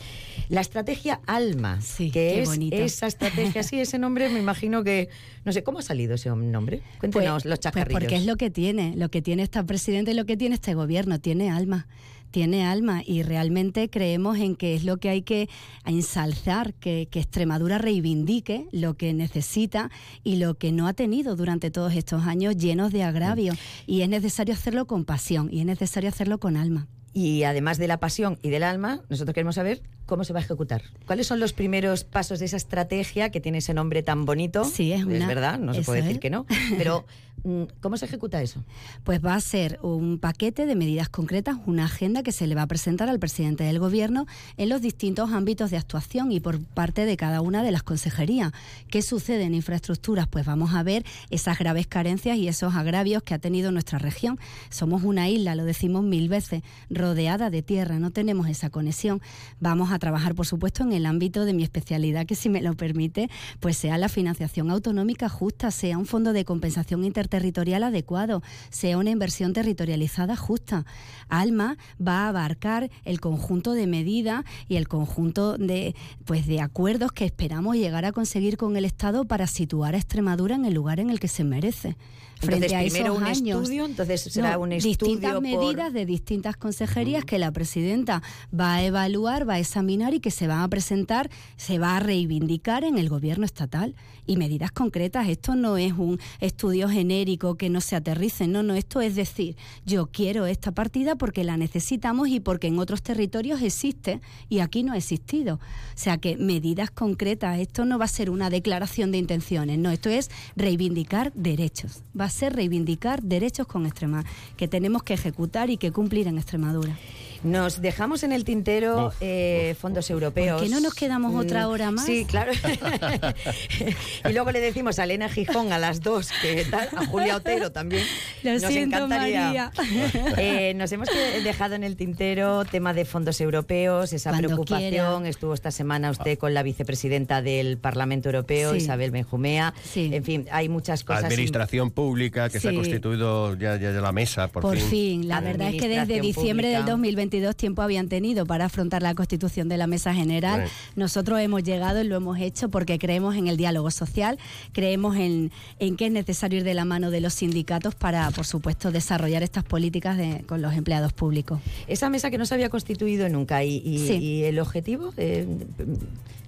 [0.48, 2.76] La estrategia ALMA, que qué es bonito.
[2.76, 5.08] esa estrategia, sí, ese nombre, me imagino que,
[5.44, 6.82] no sé, ¿cómo ha salido ese nombre?
[6.98, 8.00] Cuéntenos Pues- los pues chacarrillos.
[8.02, 10.74] porque es lo que tiene, lo que tiene esta presidenta y lo que tiene este
[10.74, 11.86] gobierno, tiene alma.
[12.30, 15.48] Tiene alma y realmente creemos en que es lo que hay que
[15.84, 19.90] ensalzar, que, que Extremadura reivindique lo que necesita
[20.24, 23.54] y lo que no ha tenido durante todos estos años llenos de agravio.
[23.86, 26.86] Y es necesario hacerlo con pasión y es necesario hacerlo con alma.
[27.12, 30.42] Y además de la pasión y del alma, nosotros queremos saber cómo se va a
[30.42, 30.82] ejecutar.
[31.06, 34.64] ¿Cuáles son los primeros pasos de esa estrategia que tiene ese nombre tan bonito?
[34.64, 36.20] Sí, es, una, verdad, no se puede decir es.
[36.20, 36.46] que no.
[36.78, 37.04] Pero,
[37.44, 38.64] mm, ¿cómo se ejecuta eso?
[39.04, 42.62] Pues va a ser un paquete de medidas concretas, una agenda que se le va
[42.62, 44.26] a presentar al presidente del Gobierno
[44.56, 48.52] en los distintos ámbitos de actuación y por parte de cada una de las consejerías.
[48.88, 50.26] ¿Qué sucede en infraestructuras?
[50.26, 54.40] Pues vamos a ver esas graves carencias y esos agravios que ha tenido nuestra región.
[54.70, 59.20] Somos una isla, lo decimos mil veces, rodeada de tierra, no tenemos esa conexión.
[59.60, 62.74] Vamos a trabajar, por supuesto, en el ámbito de mi especialidad, que si me lo
[62.74, 63.30] permite,
[63.60, 69.10] pues sea la financiación autonómica justa, sea un fondo de compensación interterritorial adecuado, sea una
[69.10, 70.84] inversión territorializada justa.
[71.28, 75.94] ALMA va a abarcar el conjunto de medidas y el conjunto de,
[76.24, 80.54] pues, de acuerdos que esperamos llegar a conseguir con el Estado para situar a Extremadura
[80.54, 81.96] en el lugar en el que se merece.
[82.40, 83.62] Frente Entonces, a primero esos un años.
[83.62, 88.22] estudio, entonces será No, un distintas estudio por- medidas de distintas consejerías que la presidenta
[88.58, 92.00] va a evaluar, va a examinar y que se van a presentar, se va a
[92.00, 93.94] reivindicar en el gobierno estatal
[94.26, 95.28] y medidas concretas.
[95.28, 99.56] Esto no es un estudio genérico que no se aterrice, no, no, esto es decir,
[99.84, 104.82] yo quiero esta partida porque la necesitamos y porque en otros territorios existe y aquí
[104.84, 105.54] no ha existido.
[105.56, 105.60] O
[105.96, 110.08] sea que medidas concretas, esto no va a ser una declaración de intenciones, no, esto
[110.08, 114.24] es reivindicar derechos, va a ser reivindicar derechos con Extrema,
[114.56, 116.96] que tenemos que ejecutar y que cumplir en Extremadura.
[117.44, 120.60] Nos dejamos en el tintero eh, fondos europeos.
[120.60, 122.04] ¿Por qué no nos quedamos otra Mm, hora más?
[122.04, 122.52] Sí, claro.
[124.28, 127.70] y luego le decimos a Elena Gijón a las dos, que tal, a Julia Otero
[127.72, 128.02] también.
[128.42, 129.44] Lo nos siento, encantaría.
[129.44, 129.72] María.
[130.38, 131.08] Eh, nos hemos
[131.42, 134.90] dejado en el tintero tema de fondos europeos, esa Cuando preocupación.
[134.90, 135.28] quiera.
[135.28, 138.78] Estuvo esta semana usted con la vicepresidenta del Parlamento Europeo, Sí.
[138.78, 139.74] Isabel Benjumea.
[139.94, 141.24] En fin, hay muchas cosas.
[141.24, 145.28] Administración pública que se ha constituido ya, ya, ya la mesa, por, Por, fin.
[145.28, 146.92] la verdad es que desde diciembre del pública.
[147.28, 150.64] 2022 tiempo habían tenido para afrontar la constitución de la mesa general.
[150.96, 154.38] Nosotros hemos llegado y lo hemos hecho porque creemos en el diálogo social,
[154.72, 158.46] creemos en, en que es necesario ir de la mano de los sindicatos para, por
[158.46, 161.60] supuesto, desarrollar estas políticas de- con los empleados públicos.
[161.86, 164.14] Esa mesa que no se había constituido nunca y, y- Sí.
[164.14, 165.46] y el objetivo eh,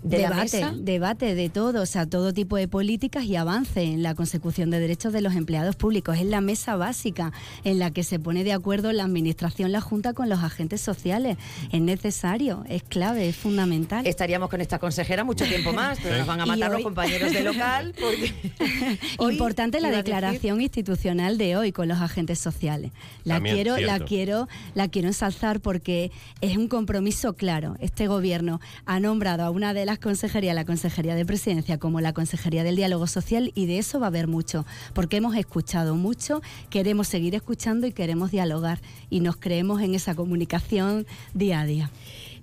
[0.02, 0.72] de la debate, mesa.
[0.78, 4.81] debate de todo, o sea, todo tipo de políticas y avance en la consecución de
[4.81, 6.16] derechos de los empleados públicos.
[6.18, 7.32] Es la mesa básica
[7.64, 11.36] en la que se pone de acuerdo la administración, la Junta con los agentes sociales.
[11.72, 14.06] Es necesario, es clave, es fundamental.
[14.06, 17.43] Estaríamos con esta consejera mucho tiempo más, pero nos van a matar los compañeros de
[17.43, 17.94] local.
[18.01, 18.32] Porque
[19.32, 22.93] Importante la decir- declaración institucional de hoy con los agentes sociales.
[23.24, 26.10] La También, quiero, la quiero, la quiero ensalzar porque
[26.40, 27.77] es un compromiso claro.
[27.81, 32.12] Este gobierno ha nombrado a una de las consejerías, la Consejería de Presidencia, como la
[32.12, 36.43] Consejería del Diálogo Social, y de eso va a haber mucho, porque hemos escuchado mucho,
[36.71, 38.81] queremos seguir escuchando y queremos dialogar.
[39.11, 41.91] Y nos creemos en esa comunicación día a día.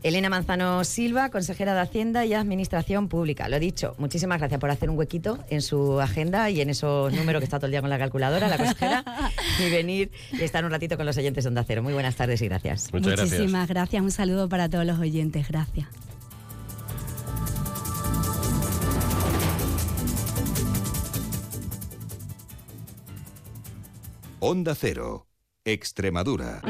[0.03, 3.49] Elena Manzano Silva, consejera de Hacienda y Administración Pública.
[3.49, 7.39] Lo dicho, muchísimas gracias por hacer un huequito en su agenda y en esos números
[7.39, 9.03] que está todo el día con la calculadora, la consejera,
[9.59, 11.81] y venir y estar un ratito con los oyentes de Onda Cero.
[11.81, 12.93] Muy buenas tardes y gracias.
[12.93, 14.01] Muchísimas gracias.
[14.01, 15.47] Un saludo para todos los oyentes.
[15.47, 15.87] Gracias.
[24.39, 25.27] Onda Cero,
[25.65, 26.61] Extremadura.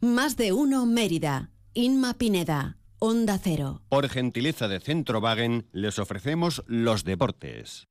[0.00, 1.52] Más de uno Mérida.
[1.74, 2.78] Inma Pineda.
[2.98, 3.82] Onda Cero.
[3.88, 7.86] Por gentileza de Centrowagen, les ofrecemos los deportes.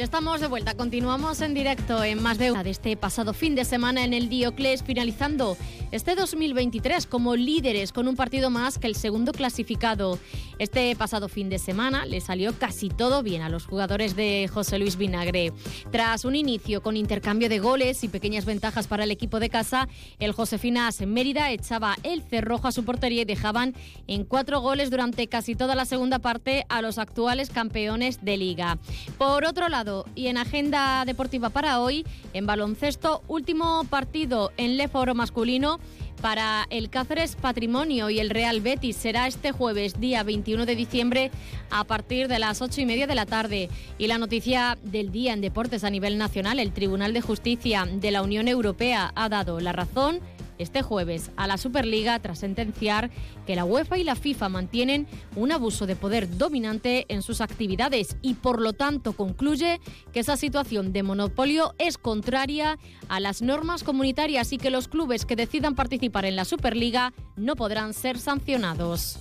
[0.00, 3.54] Ya estamos de vuelta, continuamos en directo en más de una de este pasado fin
[3.54, 5.58] de semana en el Diocles, finalizando
[5.92, 10.18] este 2023 como líderes con un partido más que el segundo clasificado.
[10.58, 14.78] Este pasado fin de semana le salió casi todo bien a los jugadores de José
[14.78, 15.52] Luis Vinagre.
[15.90, 19.88] Tras un inicio con intercambio de goles y pequeñas ventajas para el equipo de casa,
[20.20, 23.74] el Josefinas en Mérida echaba el cerrojo a su portería y dejaban
[24.06, 28.78] en cuatro goles durante casi toda la segunda parte a los actuales campeones de liga.
[29.18, 35.14] Por otro lado, y en agenda deportiva para hoy, en baloncesto, último partido en Leforo
[35.14, 35.79] masculino
[36.20, 41.30] para el Cáceres Patrimonio y el Real Betis será este jueves, día 21 de diciembre,
[41.70, 43.68] a partir de las 8 y media de la tarde.
[43.98, 48.10] Y la noticia del día en deportes a nivel nacional, el Tribunal de Justicia de
[48.10, 50.20] la Unión Europea ha dado la razón
[50.60, 53.10] este jueves a la Superliga tras sentenciar
[53.46, 55.06] que la UEFA y la FIFA mantienen
[55.36, 59.80] un abuso de poder dominante en sus actividades y por lo tanto concluye
[60.12, 62.78] que esa situación de monopolio es contraria
[63.08, 67.56] a las normas comunitarias y que los clubes que decidan participar en la Superliga no
[67.56, 69.18] podrán ser sancionados.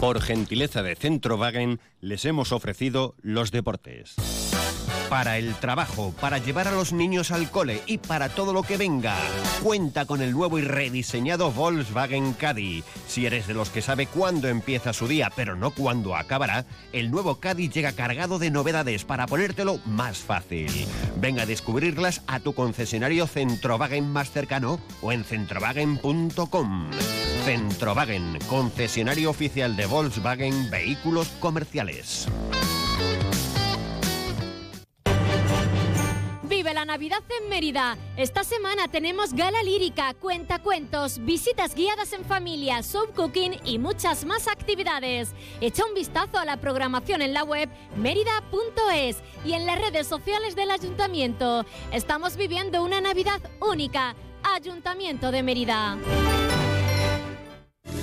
[0.00, 4.16] Por gentileza de Centro Wagen, les hemos ofrecido los deportes.
[5.10, 8.76] Para el trabajo, para llevar a los niños al cole y para todo lo que
[8.76, 9.16] venga.
[9.60, 12.84] Cuenta con el nuevo y rediseñado Volkswagen Caddy.
[13.08, 17.10] Si eres de los que sabe cuándo empieza su día, pero no cuándo acabará, el
[17.10, 20.70] nuevo Caddy llega cargado de novedades para ponértelo más fácil.
[21.16, 26.88] Venga a descubrirlas a tu concesionario Centrowagen más cercano o en centrowagen.com.
[27.44, 32.28] Centrowagen, concesionario oficial de Volkswagen Vehículos Comerciales.
[36.60, 37.96] Vive la Navidad en Mérida.
[38.18, 44.46] Esta semana tenemos gala lírica, cuentacuentos, visitas guiadas en familia, soap cooking y muchas más
[44.46, 45.30] actividades.
[45.62, 50.54] Echa un vistazo a la programación en la web mérida.es y en las redes sociales
[50.54, 51.64] del ayuntamiento.
[51.92, 54.14] Estamos viviendo una Navidad única.
[54.42, 55.96] Ayuntamiento de Mérida.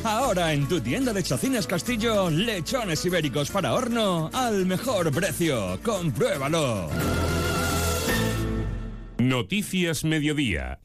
[0.03, 5.79] Ahora en tu tienda de Chacinas Castillo, lechones ibéricos para horno al mejor precio.
[5.83, 6.89] Compruébalo.
[9.19, 10.79] Noticias Mediodía.